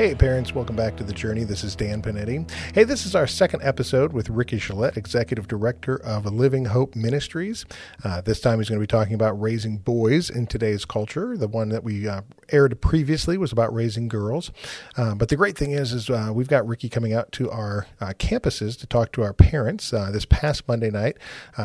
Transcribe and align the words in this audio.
Hey, 0.00 0.14
parents, 0.14 0.54
welcome 0.54 0.76
back 0.76 0.96
to 0.96 1.04
The 1.04 1.12
Journey. 1.12 1.44
This 1.44 1.62
is 1.62 1.76
Dan 1.76 2.00
Panetti. 2.00 2.50
Hey, 2.74 2.84
this 2.84 3.04
is 3.04 3.14
our 3.14 3.26
second 3.26 3.60
episode 3.62 4.14
with 4.14 4.30
Ricky 4.30 4.56
Chelette, 4.56 4.96
Executive 4.96 5.46
Director 5.46 6.00
of 6.02 6.24
Living 6.24 6.64
Hope 6.64 6.96
Ministries. 6.96 7.66
Uh, 8.02 8.22
this 8.22 8.40
time 8.40 8.60
he's 8.60 8.70
going 8.70 8.80
to 8.80 8.82
be 8.82 8.86
talking 8.86 9.12
about 9.12 9.38
raising 9.38 9.76
boys 9.76 10.30
in 10.30 10.46
today's 10.46 10.86
culture. 10.86 11.36
The 11.36 11.48
one 11.48 11.68
that 11.68 11.84
we 11.84 12.08
uh, 12.08 12.22
aired 12.50 12.80
previously 12.80 13.36
was 13.36 13.52
about 13.52 13.74
raising 13.74 14.08
girls. 14.08 14.50
Uh, 14.96 15.14
but 15.14 15.28
the 15.28 15.36
great 15.36 15.58
thing 15.58 15.72
is, 15.72 15.92
is 15.92 16.08
uh, 16.08 16.30
we've 16.32 16.48
got 16.48 16.66
Ricky 16.66 16.88
coming 16.88 17.12
out 17.12 17.30
to 17.32 17.50
our 17.50 17.86
uh, 18.00 18.14
campuses 18.18 18.78
to 18.78 18.86
talk 18.86 19.12
to 19.12 19.22
our 19.22 19.34
parents. 19.34 19.92
Uh, 19.92 20.10
this 20.10 20.24
past 20.24 20.66
Monday 20.66 20.90
night, 20.90 21.18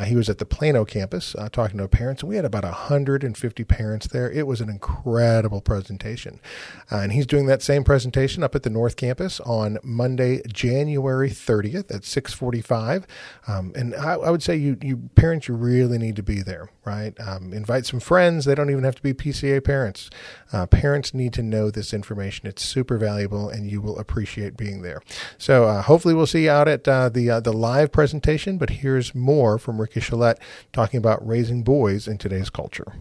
he 0.04 0.18
was 0.18 0.28
at 0.28 0.40
the 0.40 0.46
Plano 0.46 0.84
campus 0.84 1.38
talking 1.54 1.78
to 1.78 1.88
parents, 1.88 2.22
and 2.22 2.30
we 2.30 2.36
had 2.36 2.44
about 2.44 2.66
150 2.66 3.64
parents 3.64 4.08
there. 4.08 4.30
It 4.30 4.46
was 4.46 4.60
an 4.60 4.68
incredible 4.70 5.62
presentation. 5.62 6.42
and 6.92 7.14
he's 7.14 7.26
doing 7.26 7.46
that 7.46 7.62
same 7.62 7.86
presentation 7.86 8.25
up 8.44 8.56
at 8.56 8.64
the 8.64 8.70
North 8.70 8.96
Campus 8.96 9.40
on 9.42 9.78
Monday, 9.84 10.42
January 10.48 11.30
30th 11.30 11.94
at 11.94 12.04
6:45. 12.04 13.06
Um, 13.48 13.72
and 13.76 13.96
I, 13.96 14.14
I, 14.14 14.30
would 14.30 14.44
say 14.44 14.56
you, 14.56 14.78
you 14.82 15.10
parents, 15.16 15.48
you 15.48 15.56
really 15.56 15.98
need 15.98 16.16
to 16.16 16.24
be 16.24 16.42
there, 16.42 16.70
right? 16.84 17.14
Um, 17.20 17.54
invite 17.54 17.86
some 17.86 18.00
friends. 18.00 18.46
They 18.46 18.56
don't 18.56 18.70
even 18.70 18.84
have 18.84 18.96
to 18.96 19.04
be 19.04 19.14
PCA 19.14 19.64
parents. 19.64 20.10
Uh, 20.52 20.66
parents 20.66 21.14
need 21.14 21.34
to 21.34 21.44
know 21.44 21.70
this 21.70 21.94
information. 21.94 22.48
It's 22.48 22.64
super 22.64 22.98
valuable, 22.98 23.50
and 23.50 23.70
you 23.70 23.82
will 23.82 24.00
appreciate 24.00 24.58
being 24.58 24.82
there. 24.82 25.02
So 25.38 25.66
uh, 25.66 25.82
hopefully, 25.84 26.14
we'll 26.14 26.28
see 26.28 26.46
you 26.46 26.52
out 26.52 26.68
at 26.68 26.88
uh, 26.88 27.10
the 27.10 27.30
uh, 27.30 27.40
the 27.40 27.54
live 27.54 27.92
presentation. 27.92 28.58
But 28.58 28.70
here's 28.70 29.14
more 29.14 29.58
from 29.58 29.80
Ricky 29.80 30.00
Chelette 30.00 30.40
talking 30.74 30.98
about 30.98 31.26
raising 31.26 31.64
boys 31.64 32.08
in 32.08 32.18
today's 32.18 32.50
culture. 32.50 32.94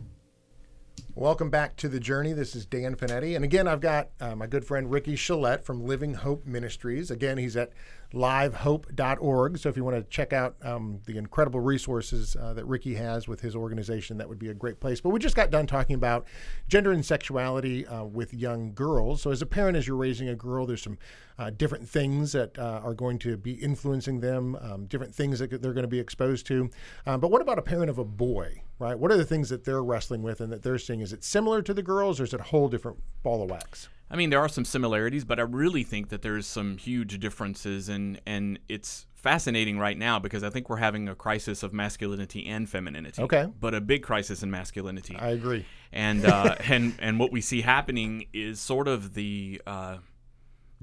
Welcome 1.16 1.48
back 1.48 1.76
to 1.76 1.88
the 1.88 2.00
journey. 2.00 2.32
This 2.32 2.56
is 2.56 2.66
Dan 2.66 2.96
Panetti. 2.96 3.36
And 3.36 3.44
again, 3.44 3.68
I've 3.68 3.80
got 3.80 4.08
uh, 4.20 4.34
my 4.34 4.48
good 4.48 4.64
friend 4.64 4.90
Ricky 4.90 5.14
Chelette 5.14 5.62
from 5.62 5.86
Living 5.86 6.14
Hope 6.14 6.44
Ministries. 6.44 7.08
Again, 7.08 7.38
he's 7.38 7.56
at 7.56 7.70
livehope.org. 8.12 9.58
So 9.58 9.68
if 9.68 9.76
you 9.76 9.84
want 9.84 9.96
to 9.96 10.02
check 10.10 10.32
out 10.32 10.56
um, 10.64 10.98
the 11.06 11.16
incredible 11.16 11.60
resources 11.60 12.34
uh, 12.34 12.52
that 12.54 12.64
Ricky 12.64 12.96
has 12.96 13.28
with 13.28 13.42
his 13.42 13.54
organization, 13.54 14.18
that 14.18 14.28
would 14.28 14.40
be 14.40 14.48
a 14.48 14.54
great 14.54 14.80
place. 14.80 15.00
But 15.00 15.10
we 15.10 15.20
just 15.20 15.36
got 15.36 15.52
done 15.52 15.68
talking 15.68 15.94
about 15.94 16.26
gender 16.66 16.90
and 16.90 17.06
sexuality 17.06 17.86
uh, 17.86 18.02
with 18.02 18.34
young 18.34 18.74
girls. 18.74 19.22
So 19.22 19.30
as 19.30 19.40
a 19.40 19.46
parent, 19.46 19.76
as 19.76 19.86
you're 19.86 19.96
raising 19.96 20.28
a 20.28 20.34
girl, 20.34 20.66
there's 20.66 20.82
some 20.82 20.98
uh, 21.38 21.50
different 21.50 21.88
things 21.88 22.32
that 22.32 22.58
uh, 22.58 22.80
are 22.82 22.94
going 22.94 23.20
to 23.20 23.36
be 23.36 23.52
influencing 23.52 24.18
them, 24.18 24.56
um, 24.60 24.86
different 24.86 25.14
things 25.14 25.38
that 25.38 25.62
they're 25.62 25.72
going 25.72 25.82
to 25.82 25.88
be 25.88 26.00
exposed 26.00 26.44
to. 26.48 26.70
Um, 27.06 27.20
but 27.20 27.30
what 27.30 27.40
about 27.40 27.60
a 27.60 27.62
parent 27.62 27.88
of 27.88 27.98
a 27.98 28.04
boy, 28.04 28.63
right? 28.84 28.98
What 28.98 29.10
are 29.10 29.16
the 29.16 29.24
things 29.24 29.48
that 29.48 29.64
they're 29.64 29.82
wrestling 29.82 30.22
with 30.22 30.40
and 30.40 30.52
that 30.52 30.62
they're 30.62 30.78
seeing? 30.78 31.00
Is 31.00 31.12
it 31.12 31.24
similar 31.24 31.62
to 31.62 31.72
the 31.72 31.82
girls 31.82 32.20
or 32.20 32.24
is 32.24 32.34
it 32.34 32.40
a 32.40 32.44
whole 32.44 32.68
different 32.68 32.98
ball 33.22 33.42
of 33.42 33.50
wax? 33.50 33.88
I 34.10 34.16
mean, 34.16 34.30
there 34.30 34.40
are 34.40 34.48
some 34.48 34.66
similarities, 34.66 35.24
but 35.24 35.40
I 35.40 35.42
really 35.42 35.82
think 35.82 36.10
that 36.10 36.20
there's 36.20 36.46
some 36.46 36.76
huge 36.76 37.18
differences, 37.18 37.88
and 37.88 38.20
and 38.26 38.58
it's 38.68 39.06
fascinating 39.14 39.78
right 39.78 39.96
now 39.96 40.18
because 40.18 40.44
I 40.44 40.50
think 40.50 40.68
we're 40.68 40.76
having 40.76 41.08
a 41.08 41.14
crisis 41.14 41.62
of 41.62 41.72
masculinity 41.72 42.46
and 42.46 42.68
femininity. 42.68 43.22
Okay, 43.22 43.48
but 43.58 43.74
a 43.74 43.80
big 43.80 44.02
crisis 44.02 44.42
in 44.42 44.50
masculinity. 44.50 45.16
I 45.16 45.30
agree. 45.30 45.64
And 45.90 46.26
uh, 46.26 46.56
and 46.68 46.94
and 47.00 47.18
what 47.18 47.32
we 47.32 47.40
see 47.40 47.62
happening 47.62 48.26
is 48.34 48.60
sort 48.60 48.86
of 48.86 49.14
the 49.14 49.60
uh, 49.66 49.96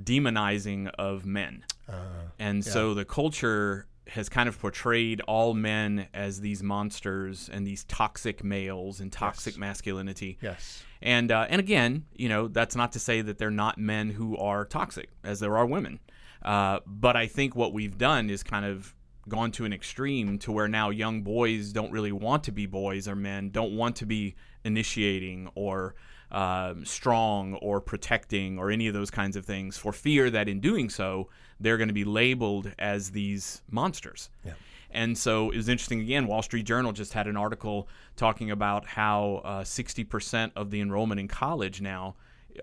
demonizing 0.03 0.90
of 0.97 1.23
men, 1.23 1.63
uh, 1.88 1.94
and 2.40 2.66
yeah. 2.66 2.72
so 2.73 2.95
the 2.95 3.06
culture 3.06 3.85
has 4.11 4.27
kind 4.27 4.49
of 4.49 4.59
portrayed 4.59 5.22
all 5.22 5.53
men 5.53 6.07
as 6.13 6.41
these 6.41 6.61
monsters 6.61 7.49
and 7.51 7.66
these 7.66 7.85
toxic 7.85 8.44
males 8.44 8.99
and 8.99 9.11
toxic 9.11 9.53
yes. 9.53 9.59
masculinity. 9.59 10.38
Yes. 10.41 10.83
And 11.01 11.31
uh, 11.31 11.47
and 11.49 11.59
again, 11.59 12.05
you 12.13 12.27
know, 12.27 12.47
that's 12.47 12.75
not 12.75 12.91
to 12.91 12.99
say 12.99 13.22
that 13.22 13.38
they're 13.38 13.49
not 13.49 13.77
men 13.77 14.09
who 14.09 14.38
are 14.38 14.66
toxic, 14.66 15.09
as 15.23 15.39
there 15.39 15.57
are 15.57 15.66
women. 15.66 15.99
Uh, 16.41 16.79
but 16.85 17.16
I 17.16 17.27
think 17.27 17.55
what 17.55 17.72
we've 17.72 17.97
done 17.97 18.29
is 18.29 18.44
kind 18.44 18.66
of 18.66 18.94
gone 19.29 19.51
to 19.51 19.66
an 19.66 19.72
extreme 19.72 20.38
to 20.39 20.51
where 20.51 20.67
now 20.67 20.89
young 20.89 21.22
boys 21.22 21.72
don't 21.72 21.91
really 21.91 22.11
want 22.11 22.43
to 22.45 22.51
be 22.51 22.66
boys 22.66 23.07
or 23.07 23.16
men, 23.16 23.49
don't 23.49 23.75
want 23.78 23.95
to 23.97 24.05
be 24.05 24.35
initiating 24.66 25.49
or 25.55 25.95
uh, 26.31 26.73
strong 26.83 27.55
or 27.55 27.79
protecting 27.79 28.57
or 28.57 28.72
any 28.72 28.88
of 28.88 28.93
those 28.93 29.11
kinds 29.11 29.35
of 29.35 29.45
things 29.45 29.78
for 29.78 29.91
fear 29.91 30.29
that 30.29 30.47
in 30.47 30.59
doing 30.59 30.89
so 30.89 31.29
they're 31.61 31.77
going 31.77 31.89
to 31.89 31.94
be 31.94 32.03
labeled 32.03 32.72
as 32.79 33.11
these 33.11 33.61
monsters. 33.69 34.29
Yeah. 34.45 34.53
And 34.94 35.17
so 35.17 35.51
it 35.51 35.57
was 35.57 35.69
interesting 35.69 36.01
again. 36.01 36.27
Wall 36.27 36.41
Street 36.41 36.63
Journal 36.63 36.91
just 36.91 37.13
had 37.13 37.27
an 37.27 37.38
article 37.38 37.88
talking 38.17 38.51
about 38.51 38.85
how 38.85 39.41
uh, 39.45 39.61
60% 39.61 40.51
of 40.55 40.69
the 40.69 40.81
enrollment 40.81 41.19
in 41.19 41.27
college 41.27 41.81
now 41.81 42.16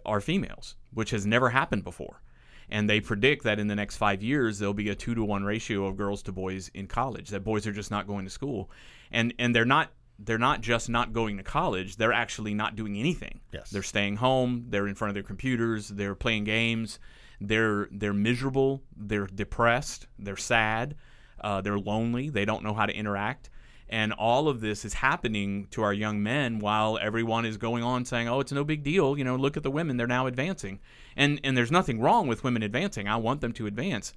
are 0.04 0.20
females, 0.20 0.76
which 0.92 1.10
has 1.10 1.24
never 1.26 1.50
happened 1.50 1.84
before. 1.84 2.20
And 2.70 2.88
they 2.88 3.00
predict 3.00 3.44
that 3.44 3.58
in 3.58 3.68
the 3.68 3.74
next 3.74 3.96
five 3.96 4.22
years 4.22 4.58
there'll 4.58 4.74
be 4.74 4.90
a 4.90 4.94
two 4.94 5.14
to 5.14 5.24
one 5.24 5.44
ratio 5.44 5.86
of 5.86 5.96
girls 5.96 6.22
to 6.24 6.32
boys 6.32 6.70
in 6.74 6.86
college. 6.86 7.30
That 7.30 7.40
boys 7.40 7.66
are 7.66 7.72
just 7.72 7.90
not 7.90 8.06
going 8.06 8.26
to 8.26 8.30
school, 8.30 8.70
and 9.10 9.32
and 9.38 9.54
they're 9.54 9.64
not 9.64 9.90
they're 10.18 10.36
not 10.36 10.60
just 10.60 10.90
not 10.90 11.14
going 11.14 11.38
to 11.38 11.42
college. 11.42 11.96
They're 11.96 12.12
actually 12.12 12.52
not 12.52 12.76
doing 12.76 12.98
anything. 12.98 13.40
Yes. 13.52 13.70
They're 13.70 13.82
staying 13.82 14.16
home. 14.16 14.66
They're 14.68 14.88
in 14.88 14.94
front 14.94 15.10
of 15.10 15.14
their 15.14 15.22
computers. 15.22 15.88
They're 15.88 16.14
playing 16.14 16.44
games. 16.44 16.98
They're 17.40 17.88
they're 17.90 18.12
miserable. 18.12 18.82
They're 18.96 19.26
depressed. 19.26 20.06
They're 20.18 20.36
sad. 20.36 20.96
Uh, 21.40 21.60
they're 21.60 21.78
lonely. 21.78 22.30
They 22.30 22.44
don't 22.44 22.64
know 22.64 22.74
how 22.74 22.86
to 22.86 22.92
interact. 22.92 23.50
And 23.90 24.12
all 24.12 24.48
of 24.48 24.60
this 24.60 24.84
is 24.84 24.94
happening 24.94 25.66
to 25.70 25.82
our 25.82 25.94
young 25.94 26.22
men 26.22 26.58
while 26.58 26.98
everyone 27.00 27.46
is 27.46 27.56
going 27.56 27.82
on 27.82 28.04
saying, 28.04 28.28
"Oh, 28.28 28.40
it's 28.40 28.52
no 28.52 28.64
big 28.64 28.82
deal. 28.82 29.16
You 29.16 29.24
know, 29.24 29.36
look 29.36 29.56
at 29.56 29.62
the 29.62 29.70
women; 29.70 29.96
they're 29.96 30.06
now 30.06 30.26
advancing." 30.26 30.80
And 31.16 31.40
and 31.42 31.56
there's 31.56 31.70
nothing 31.70 32.00
wrong 32.00 32.26
with 32.26 32.44
women 32.44 32.62
advancing. 32.62 33.08
I 33.08 33.16
want 33.16 33.40
them 33.40 33.52
to 33.54 33.66
advance 33.66 34.12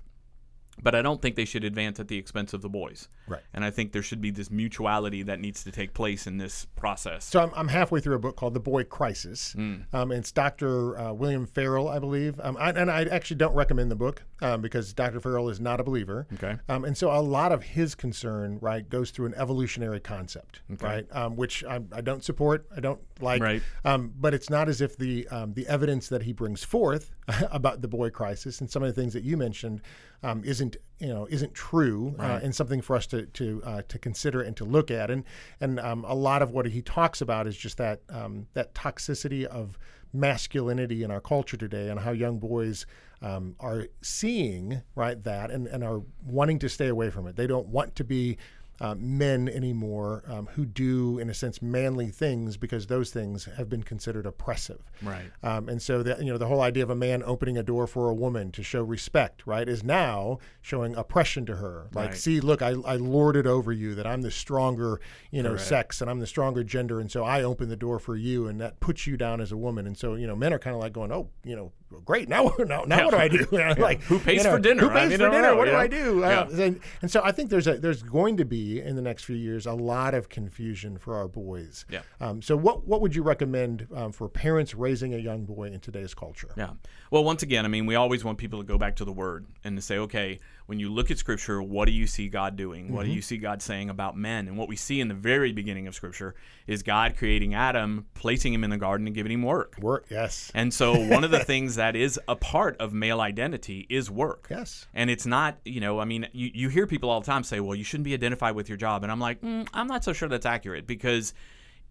but 0.82 0.96
I 0.96 1.02
don't 1.02 1.22
think 1.22 1.36
they 1.36 1.46
should 1.46 1.64
advance 1.64 2.00
at 2.00 2.08
the 2.08 2.18
expense 2.18 2.54
of 2.54 2.62
the 2.62 2.70
boys. 2.70 3.08
Right. 3.28 3.42
And 3.54 3.64
I 3.64 3.72
think 3.72 3.92
there 3.92 4.02
should 4.02 4.22
be 4.22 4.32
this 4.32 4.50
mutuality 4.50 5.24
that 5.24 5.40
needs 5.40 5.64
to 5.64 5.72
take 5.72 5.94
place 5.94 6.28
in 6.28 6.38
this 6.38 6.66
process. 6.76 7.26
So 7.26 7.42
I'm, 7.42 7.52
I'm 7.56 7.68
halfway 7.68 8.00
through 8.00 8.16
a 8.16 8.20
book 8.20 8.36
called 8.36 8.54
The 8.54 8.60
Boy 8.60 8.84
Crisis. 8.84 9.54
Mm. 9.58 9.86
Um, 9.94 10.12
it's 10.12 10.32
Dr. 10.32 10.98
Uh, 10.98 11.14
William 11.14 11.46
Farrell, 11.46 11.88
I 11.88 12.00
believe. 12.00 12.40
Um, 12.42 12.58
I, 12.60 12.72
and 12.72 12.90
I 12.90 13.04
actually 13.04 13.38
don't 13.38 13.54
recommend 13.54 13.92
the 13.92 13.96
book 13.96 14.24
um, 14.42 14.62
because 14.62 14.94
Dr. 14.94 15.20
Farrell 15.20 15.50
is 15.50 15.60
not 15.60 15.80
a 15.80 15.84
believer. 15.84 16.28
Okay. 16.34 16.58
Um, 16.68 16.86
and 16.86 16.98
so 16.98 17.12
a 17.12 17.22
lot 17.22 17.52
of 17.52 17.64
his 17.64 17.96
concern, 17.96 18.58
right, 18.62 18.88
goes 18.88 19.12
through 19.12 19.28
an 19.28 19.36
evolutionary 19.36 20.00
concept, 20.00 20.62
okay. 20.74 20.86
right, 20.86 21.08
um, 21.12 21.36
which 21.36 21.64
I, 21.64 21.80
I, 21.92 22.02
don't 22.02 22.24
support. 22.24 22.66
I 22.76 22.80
don't 22.80 23.00
like. 23.20 23.42
Right. 23.42 23.62
Um, 23.86 24.14
but 24.20 24.34
it's 24.34 24.50
not 24.50 24.68
as 24.70 24.82
if 24.82 24.98
the 24.98 25.28
the 25.54 25.68
evidence 25.68 26.08
that 26.10 26.24
he 26.24 26.34
brings 26.34 26.64
forth 26.64 27.12
about 27.52 27.82
the 27.82 27.88
boy 27.88 28.10
crisis 28.10 28.62
and 28.62 28.70
some 28.70 28.84
of 28.84 28.94
the 28.94 29.02
things 29.02 29.14
that 29.14 29.24
you 29.24 29.38
mentioned 29.38 29.82
um, 30.24 30.44
isn't 30.44 30.78
you 31.00 31.08
know 31.08 31.28
isn't 31.30 31.54
true 31.54 32.16
uh, 32.20 32.22
right. 32.22 32.32
uh, 32.36 32.40
and 32.44 32.56
something 32.56 32.82
for 32.82 32.96
us 32.96 33.06
to 33.08 33.26
to 33.28 33.62
uh, 33.66 33.82
to 33.88 33.98
consider 33.98 34.42
and 34.42 34.56
to 34.58 34.66
look 34.66 34.92
at 34.92 35.10
and 35.10 35.24
and 35.60 35.80
um, 35.80 36.04
a 36.06 36.16
lot 36.16 36.42
of 36.42 36.52
what 36.52 36.66
he 36.66 36.82
talks 36.82 37.22
about 37.22 37.48
is 37.48 37.56
just 37.56 37.78
that 37.78 38.02
um, 38.10 38.48
that 38.54 38.74
toxicity 38.74 39.46
of 39.46 39.78
masculinity 40.14 41.04
in 41.04 41.12
our 41.12 41.22
culture 41.22 41.56
today 41.56 41.90
and 41.90 42.00
how 42.00 42.12
young 42.12 42.38
boys 42.38 42.86
um, 43.22 43.56
are 43.60 43.88
seeing 44.02 44.82
right 44.96 45.24
that 45.24 45.52
and, 45.52 45.68
and 45.68 45.84
are 45.84 46.02
wanting 46.26 46.60
to 46.60 46.68
stay 46.68 46.88
away 46.88 47.10
from 47.10 47.28
it 47.28 47.36
they 47.36 47.48
don't 47.48 47.68
want 47.68 47.96
to 47.96 48.04
be 48.04 48.38
uh, 48.82 48.96
men 48.98 49.48
anymore 49.48 50.24
um, 50.28 50.48
who 50.54 50.66
do, 50.66 51.20
in 51.20 51.30
a 51.30 51.34
sense, 51.36 51.62
manly 51.62 52.10
things 52.10 52.58
because 52.58 52.88
those 52.88 53.12
things 53.12 53.46
have 53.56 53.70
been 53.70 53.84
considered 53.84 54.26
oppressive. 54.26 54.82
Right. 55.04 55.32
Um, 55.44 55.70
and 55.70 55.80
so, 55.80 56.02
the, 56.02 56.18
you 56.20 56.32
know, 56.32 56.40
the 56.40 56.48
whole 56.48 56.62
idea 56.62 56.82
of 56.82 56.90
a 56.90 56.96
man 56.96 57.22
opening 57.24 57.60
a 57.60 57.64
door 57.64 57.86
for 57.86 58.10
a 58.10 58.14
woman 58.14 58.52
to 58.54 58.64
show 58.64 58.82
respect, 58.82 59.46
right, 59.46 59.70
is 59.70 59.84
now 59.84 60.40
showing 60.62 60.96
oppression 60.96 61.46
to 61.46 61.58
her. 61.58 61.90
Like, 61.94 62.10
right. 62.10 62.18
see, 62.18 62.40
look, 62.40 62.64
I, 62.64 62.70
I 62.70 62.96
lord 62.96 63.36
it 63.36 63.46
over 63.46 63.72
you 63.72 63.94
that 63.94 64.08
I'm 64.08 64.24
the 64.24 64.32
stronger, 64.32 65.00
you 65.30 65.44
know, 65.44 65.52
Correct. 65.52 65.68
sex 65.68 66.02
and 66.02 66.10
I'm 66.10 66.20
the 66.20 66.26
stronger 66.26 66.64
gender, 66.64 67.00
and 67.00 67.12
so 67.12 67.24
I 67.24 67.44
open 67.44 67.70
the 67.70 67.76
door 67.76 68.00
for 68.00 68.16
you, 68.16 68.48
and 68.48 68.60
that 68.62 68.80
puts 68.80 69.06
you 69.06 69.16
down 69.16 69.42
as 69.42 69.52
a 69.52 69.58
woman. 69.58 69.86
And 69.86 69.96
so, 69.96 70.16
you 70.16 70.26
know, 70.26 70.36
men 70.36 70.54
are 70.54 70.60
kind 70.60 70.76
of 70.76 70.82
like 70.82 70.94
going, 70.94 71.12
oh, 71.12 71.30
you 71.44 71.56
know, 71.56 71.72
great. 72.06 72.30
Now, 72.30 72.54
now, 72.60 72.84
now 72.84 73.06
what 73.06 73.12
do 73.12 73.18
I 73.18 73.28
do? 73.28 73.48
like, 73.82 74.02
Who 74.04 74.20
pays 74.20 74.38
you 74.38 74.44
know, 74.44 74.52
for 74.52 74.60
dinner? 74.60 74.82
Who 74.82 74.90
I 74.90 74.94
pays 74.94 75.10
mean, 75.10 75.20
for 75.20 75.30
dinner? 75.30 75.42
know, 75.42 75.56
what 75.56 75.68
you 75.68 75.74
do? 75.74 75.78
I 75.78 75.88
do? 75.88 76.20
Yeah. 76.20 76.40
Uh, 76.40 76.64
and, 76.64 76.80
and 77.02 77.12
so 77.12 77.22
I 77.24 77.32
think 77.32 77.50
there's 77.50 77.68
a 77.68 77.78
there's 77.78 78.04
going 78.04 78.38
to 78.38 78.46
be 78.46 78.80
in 78.80 78.96
the 78.96 79.02
next 79.02 79.24
few 79.24 79.36
years 79.36 79.66
a 79.66 79.74
lot 79.74 80.14
of 80.14 80.30
confusion 80.30 80.98
for 80.98 81.16
our 81.16 81.28
boys. 81.28 81.86
Yeah. 81.90 82.02
Um, 82.20 82.42
so 82.42 82.56
what 82.56 82.88
what 82.88 83.02
would 83.02 83.16
you 83.16 83.24
recommend 83.24 83.88
um, 83.94 84.12
for 84.12 84.28
parents 84.30 84.76
raising 84.76 85.14
a 85.14 85.18
young 85.18 85.46
boy 85.46 85.66
in 85.66 85.80
today's 85.80 86.14
culture? 86.14 86.54
Yeah. 86.58 86.72
Well, 87.10 87.24
once 87.24 87.44
again, 87.44 87.66
I 87.66 87.68
mean, 87.68 87.86
we 87.86 87.96
always 87.96 88.24
want 88.24 88.38
people 88.38 88.60
to 88.60 88.66
go 88.66 88.78
back 88.78 88.96
to 88.98 89.06
the 89.06 89.12
Word 89.12 89.46
and 89.64 89.76
to 89.76 89.82
say, 89.82 89.98
okay, 89.98 90.40
when 90.72 90.80
you 90.80 90.90
look 90.90 91.12
at 91.12 91.18
Scripture, 91.18 91.62
what 91.62 91.86
do 91.86 91.92
you 91.92 92.08
see 92.08 92.30
God 92.30 92.56
doing? 92.56 92.94
What 92.94 93.06
do 93.06 93.12
you 93.12 93.22
see 93.22 93.38
God 93.38 93.62
saying 93.62 93.90
about 93.90 94.16
men? 94.16 94.48
And 94.48 94.58
what 94.58 94.70
we 94.70 94.78
see 94.78 95.02
in 95.02 95.10
the 95.10 95.14
very 95.14 95.52
beginning 95.52 95.88
of 95.88 95.96
Scripture 95.96 96.34
is 96.66 96.82
God 96.82 97.18
creating 97.18 97.54
Adam, 97.54 98.06
placing 98.14 98.54
him 98.54 98.64
in 98.64 98.70
the 98.70 98.78
garden, 98.78 99.06
and 99.08 99.14
giving 99.14 99.34
him 99.34 99.44
work. 99.44 99.76
Work. 99.82 100.06
Yes. 100.10 100.50
And 100.56 100.74
so, 100.74 100.98
one 100.98 101.26
of 101.26 101.32
the 101.32 101.40
things 101.44 101.76
that 101.82 101.96
is 101.96 102.20
a 102.28 102.36
part 102.36 102.78
of 102.78 102.94
male 102.94 103.20
identity 103.20 103.88
is 103.90 104.12
work. 104.12 104.46
Yes. 104.52 104.86
And 104.94 105.10
it's 105.10 105.26
not, 105.26 105.58
you 105.66 105.82
know, 105.82 106.00
I 106.00 106.06
mean, 106.06 106.28
you, 106.32 106.52
you 106.54 106.70
hear 106.70 106.86
people 106.86 107.10
all 107.10 107.22
the 107.22 107.26
time 107.26 107.44
say, 107.44 107.60
well, 107.60 107.76
you 107.76 107.84
shouldn't 107.84 108.06
be 108.06 108.14
identified 108.14 108.54
with 108.54 108.70
your 108.70 108.78
job. 108.78 109.02
And 109.02 109.12
I'm 109.12 109.20
like, 109.20 109.42
mm, 109.42 109.68
I'm 109.74 109.88
not 109.88 110.04
so 110.04 110.14
sure 110.14 110.30
that's 110.30 110.46
accurate 110.46 110.86
because 110.86 111.34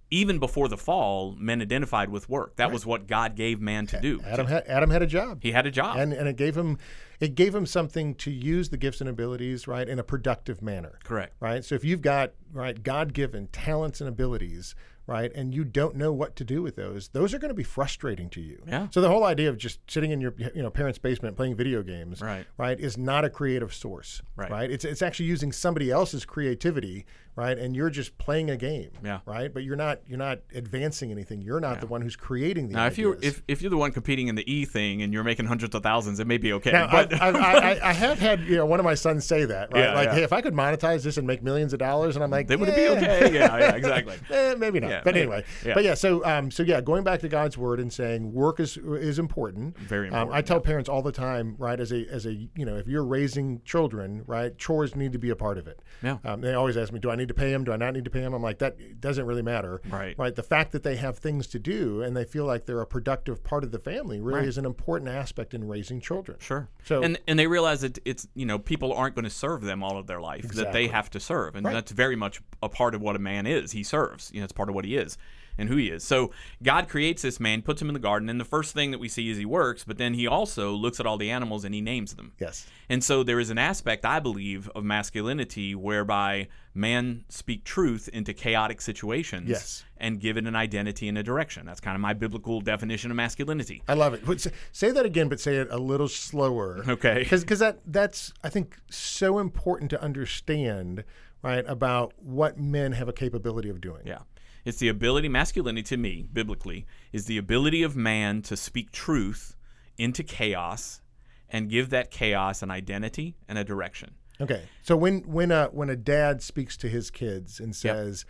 even 0.09 0.39
before 0.39 0.69
the 0.69 0.77
fall, 0.77 1.35
men 1.37 1.61
identified 1.61 2.09
with 2.09 2.29
work. 2.29 2.55
That 2.55 2.71
was 2.71 2.87
what 2.87 3.09
God 3.09 3.35
gave 3.35 3.61
man 3.61 3.89
to 3.89 4.01
do. 4.01 4.21
Adam 4.25 4.47
had 4.47 4.65
Adam 4.69 4.91
had 4.91 5.03
a 5.03 5.07
job. 5.09 5.41
He 5.43 5.51
had 5.51 5.67
a 5.67 5.73
job. 5.73 5.97
and 5.97 6.13
and 6.13 6.29
it 6.29 6.37
gave 6.37 6.57
him 6.57 6.79
it 7.21 7.35
gave 7.35 7.55
him 7.55 7.67
something 7.67 8.15
to 8.15 8.31
use 8.31 8.71
the 8.71 8.77
gifts 8.77 9.01
and 9.01 9.09
abilities 9.11 9.69
right 9.69 9.89
in 9.89 9.99
a 9.99 10.03
productive 10.03 10.63
manner 10.63 10.99
Correct. 11.05 11.35
right 11.41 11.65
so 11.65 11.75
if 11.75 11.85
you've 11.85 12.03
got 12.03 12.33
right 12.53 12.83
god-given 12.83 13.49
talents 13.49 14.01
and 14.01 14.09
abilities 14.09 14.75
right 15.07 15.33
and 15.35 15.55
you 15.55 15.65
don't 15.65 15.97
know 15.97 16.13
what 16.13 16.37
to 16.37 16.45
do 16.45 16.63
with 16.63 16.77
those 16.77 17.09
those 17.09 17.35
are 17.35 17.39
going 17.39 17.49
to 17.49 17.55
be 17.55 17.63
frustrating 17.65 18.29
to 18.31 18.41
you 18.41 18.63
Yeah. 18.67 18.89
so 18.91 19.01
the 19.01 19.09
whole 19.09 19.25
idea 19.25 19.49
of 19.49 19.59
just 19.59 19.81
sitting 19.91 20.11
in 20.13 20.21
your 20.21 20.35
you 20.55 20.63
know 20.63 20.71
parents 20.71 20.99
basement 20.99 21.37
playing 21.37 21.57
video 21.57 21.83
games 21.83 22.21
Right. 22.21 22.47
right 22.57 22.79
is 22.79 22.97
not 22.97 23.25
a 23.25 23.31
creative 23.31 23.75
source 23.75 24.23
Right. 24.37 24.51
Right. 24.51 24.71
it's 24.71 24.85
it's 24.85 25.03
actually 25.03 25.27
using 25.27 25.53
somebody 25.53 25.91
else's 25.91 26.25
creativity 26.25 27.07
right 27.35 27.59
and 27.59 27.75
you're 27.75 27.91
just 27.91 28.19
playing 28.19 28.51
a 28.51 28.57
game 28.57 28.91
Yeah. 29.05 29.21
right 29.27 29.53
but 29.53 29.65
you're 29.65 29.75
not 29.77 30.01
you're 30.07 30.19
not 30.19 30.41
advancing 30.55 31.11
anything 31.11 31.41
you're 31.43 31.61
not 31.61 31.81
the 31.81 31.87
one 31.87 32.03
who's 32.03 32.17
creating 32.17 32.69
the 32.69 32.75
Now, 32.75 32.87
if 32.87 32.99
you 32.99 33.15
ideas. 33.15 33.35
if, 33.39 33.43
if 33.49 33.63
you're 33.63 33.71
the 33.71 33.77
one 33.79 33.93
competing 33.93 34.29
in 34.29 34.35
the 34.37 34.53
E 34.53 34.65
thing 34.65 35.03
and 35.03 35.13
you're 35.13 35.25
making 35.25 35.47
hundreds 35.47 35.75
of 35.75 35.83
thousands, 35.83 36.21
it 36.21 36.27
may 36.27 36.39
be 36.39 36.53
okay. 36.55 36.73
Now, 36.73 36.89
but 36.91 37.10
I, 37.21 37.29
I, 37.31 37.53
I, 37.73 37.89
I 37.91 37.93
have 37.93 38.19
had 38.19 38.41
you 38.43 38.57
know 38.57 38.67
one 38.67 38.81
of 38.81 38.85
my 38.85 38.95
sons 38.95 39.25
say 39.25 39.45
that 39.45 39.73
right 39.73 39.81
Yeah, 39.85 39.95
like 39.95 40.09
yeah. 40.09 40.15
hey 40.15 40.23
if 40.23 40.33
I 40.33 40.41
could 40.41 40.55
monetize 40.55 41.03
this 41.03 41.17
and 41.17 41.27
make 41.27 41.43
millions 41.43 41.73
of 41.73 41.79
dollars 41.79 42.17
and 42.17 42.23
I'm 42.25 42.31
like 42.31 42.47
they 42.47 42.57
would 42.57 42.67
be 42.75 42.89
okay. 42.89 43.31
Yeah, 43.33 43.57
yeah, 43.59 43.75
exactly. 43.75 44.17
Eh, 44.31 44.55
maybe 44.59 44.81
not 44.81 45.05
but 45.05 45.15
maybe. 45.15 45.23
anyway 45.23 45.45
but 45.65 45.85
yeah 45.85 45.95
so 45.95 46.25
um 46.25 46.51
so 46.51 46.63
yeah 46.63 46.81
going 46.81 47.05
back 47.05 47.21
to 47.21 47.29
God's 47.29 47.57
word 47.59 47.81
and 47.81 47.93
saying 47.93 48.33
work 48.33 48.61
is 48.61 48.77
is 48.77 49.19
important 49.19 49.77
Very 49.79 50.09
um, 50.09 50.15
I 50.15 50.21
important, 50.23 50.47
tell 50.47 50.61
parents 50.61 50.89
all 50.89 51.03
the 51.03 51.13
time 51.13 51.55
right 51.59 51.79
as 51.81 51.93
a 51.93 52.07
as 52.11 52.27
a 52.27 52.33
you 52.33 52.65
know 52.65 52.77
if 52.77 52.87
you're 52.87 53.05
raising 53.05 53.61
children 53.65 54.23
right 54.27 54.57
chores 54.59 54.95
need 54.97 55.13
to 55.13 55.19
be 55.19 55.31
a 55.31 55.37
part 55.37 55.59
of 55.59 55.67
it 55.67 55.81
Yeah. 56.03 56.19
um, 56.25 56.41
they 56.41 56.55
always 56.55 56.77
ask 56.77 56.93
me 56.93 56.99
do 57.01 57.11
I 57.11 57.17
need 57.17 57.29
to 57.29 57.35
pay 57.35 57.51
them 57.53 57.65
do 57.65 57.73
I 57.73 57.77
not 57.77 57.95
need 57.95 58.05
to 58.05 58.11
pay 58.11 58.21
them 58.21 58.35
I'm 58.35 58.43
like 58.43 58.59
that 58.59 59.01
doesn't 59.01 59.25
really 59.27 59.43
matter 59.43 59.81
Right. 59.89 60.17
right 60.19 60.35
the 60.35 60.43
fact 60.43 60.73
that 60.73 60.83
they 60.83 60.97
have 60.97 61.19
things 61.19 61.47
to 61.49 61.59
do 61.59 62.03
and 62.03 62.17
they 62.17 62.25
feel 62.25 62.45
like 62.45 62.67
they're 62.67 62.81
a 62.81 62.87
productive 62.87 63.43
part 63.45 63.65
of 63.65 63.71
the 63.73 63.79
family 63.79 64.21
really 64.21 64.41
Right. 64.41 64.49
is 64.49 64.59
an 64.59 64.65
important 64.67 65.11
aspect 65.11 65.55
in 65.55 65.67
raising 65.67 66.01
children 66.01 66.39
Sure. 66.41 66.69
So- 66.85 67.00
and 67.03 67.19
and 67.29 67.39
they 67.39 67.47
realize 67.47 67.81
that 67.83 67.99
it's 68.05 68.27
you 68.35 68.47
know 68.47 68.59
people 68.59 68.93
aren't 68.93 69.15
going 69.15 69.25
to 69.25 69.31
serve 69.31 69.63
them 69.63 69.83
all 69.83 69.99
of 69.99 70.07
their 70.07 70.21
life 70.21 70.49
that 70.53 70.73
they 70.73 70.89
have 70.89 71.11
to 71.11 71.21
serve, 71.21 71.57
and 71.57 71.65
Right. 71.67 71.73
that's 71.73 71.93
very 71.93 72.17
much 72.17 72.41
a 72.63 72.69
part 72.69 72.95
of 72.95 73.01
what 73.01 73.17
a 73.17 73.19
man 73.19 73.47
is. 73.47 73.73
He 73.73 73.83
serves. 73.83 74.31
You 74.33 74.41
know, 74.41 74.45
it's 74.45 74.53
part 74.53 74.69
of 74.69 74.75
what 74.75 74.85
he 74.85 74.97
is 74.97 75.17
and 75.61 75.69
who 75.69 75.77
he 75.77 75.89
is. 75.91 76.03
So 76.03 76.33
God 76.63 76.89
creates 76.89 77.23
this 77.23 77.39
man, 77.39 77.63
puts 77.63 77.81
him 77.81 77.89
in 77.89 77.95
the 77.95 78.01
garden, 78.01 78.29
and 78.29 78.41
the 78.41 78.45
first 78.45 78.75
thing 78.75 78.91
that 78.91 78.99
we 78.99 79.09
see 79.09 79.31
is 79.31 79.37
he 79.39 79.45
works, 79.45 79.85
but 79.85 79.99
then 79.99 80.15
he 80.15 80.27
also 80.27 80.73
looks 80.73 80.99
at 80.99 81.07
all 81.07 81.19
the 81.19 81.31
animals 81.31 81.65
and 81.65 81.75
he 81.75 81.81
names 81.81 82.15
them. 82.15 82.33
yes 82.41 82.67
And 82.89 83.05
so 83.05 83.23
there 83.23 83.39
is 83.39 83.51
an 83.51 83.59
aspect, 83.59 84.05
I 84.05 84.19
believe, 84.19 84.69
of 84.75 84.83
masculinity 84.85 85.75
whereby 85.75 86.49
man 86.75 87.25
speak 87.29 87.65
truth 87.65 88.09
into 88.13 88.33
chaotic 88.33 88.81
situations 88.81 89.49
Yes. 89.49 89.85
and 89.99 90.21
give 90.21 90.37
it 90.37 90.47
an 90.47 90.55
identity 90.57 91.09
and 91.09 91.19
a 91.19 91.23
direction. 91.23 91.67
That's 91.67 91.81
kind 91.81 91.95
of 91.97 92.01
my 92.01 92.13
biblical 92.15 92.61
definition 92.61 93.11
of 93.11 93.17
masculinity. 93.17 93.83
I 93.89 93.95
love 93.95 94.15
it. 94.15 94.25
But 94.25 94.47
Say 94.73 94.91
that 94.93 95.05
again, 95.05 95.29
but 95.29 95.41
say 95.41 95.57
it 95.57 95.69
a 95.71 95.79
little 95.79 96.09
slower. 96.09 96.83
Okay. 96.89 97.27
Because 97.29 97.59
that 97.59 97.81
that's 97.87 98.33
I 98.43 98.49
think 98.49 98.77
so 98.89 99.39
important 99.41 99.91
to 99.91 100.01
understand, 100.03 101.05
right? 101.43 101.65
About 101.67 102.15
what 102.19 102.59
men 102.59 102.93
have 102.93 103.09
a 103.09 103.13
capability 103.13 103.69
of 103.69 103.81
doing. 103.81 104.03
Yeah. 104.07 104.21
It's 104.65 104.79
the 104.79 104.89
ability, 104.89 105.29
masculinity 105.29 105.83
to 105.85 105.97
me, 105.97 106.27
biblically, 106.33 106.87
is 107.13 107.27
the 107.27 107.39
ability 107.39 107.83
of 107.83 107.97
man 107.97 108.43
to 108.43 108.57
speak 108.57 108.93
truth 108.93 109.57
into 109.97 110.23
chaos 110.23 111.01
and 111.49 111.69
give 111.69 111.91
that 111.91 112.11
chaos 112.11 112.63
an 112.63 112.71
identity 112.71 113.37
and 113.49 113.59
a 113.59 113.65
direction. 113.65 114.15
Okay. 114.41 114.63
So 114.83 114.97
when 114.97 115.21
when 115.21 115.51
a 115.51 115.67
when 115.67 115.91
a 115.91 115.97
dad 115.97 116.43
speaks 116.43 116.77
to 116.79 116.89
his 116.89 117.11
kids 117.11 117.61
and 117.61 117.77
says, 117.77 118.25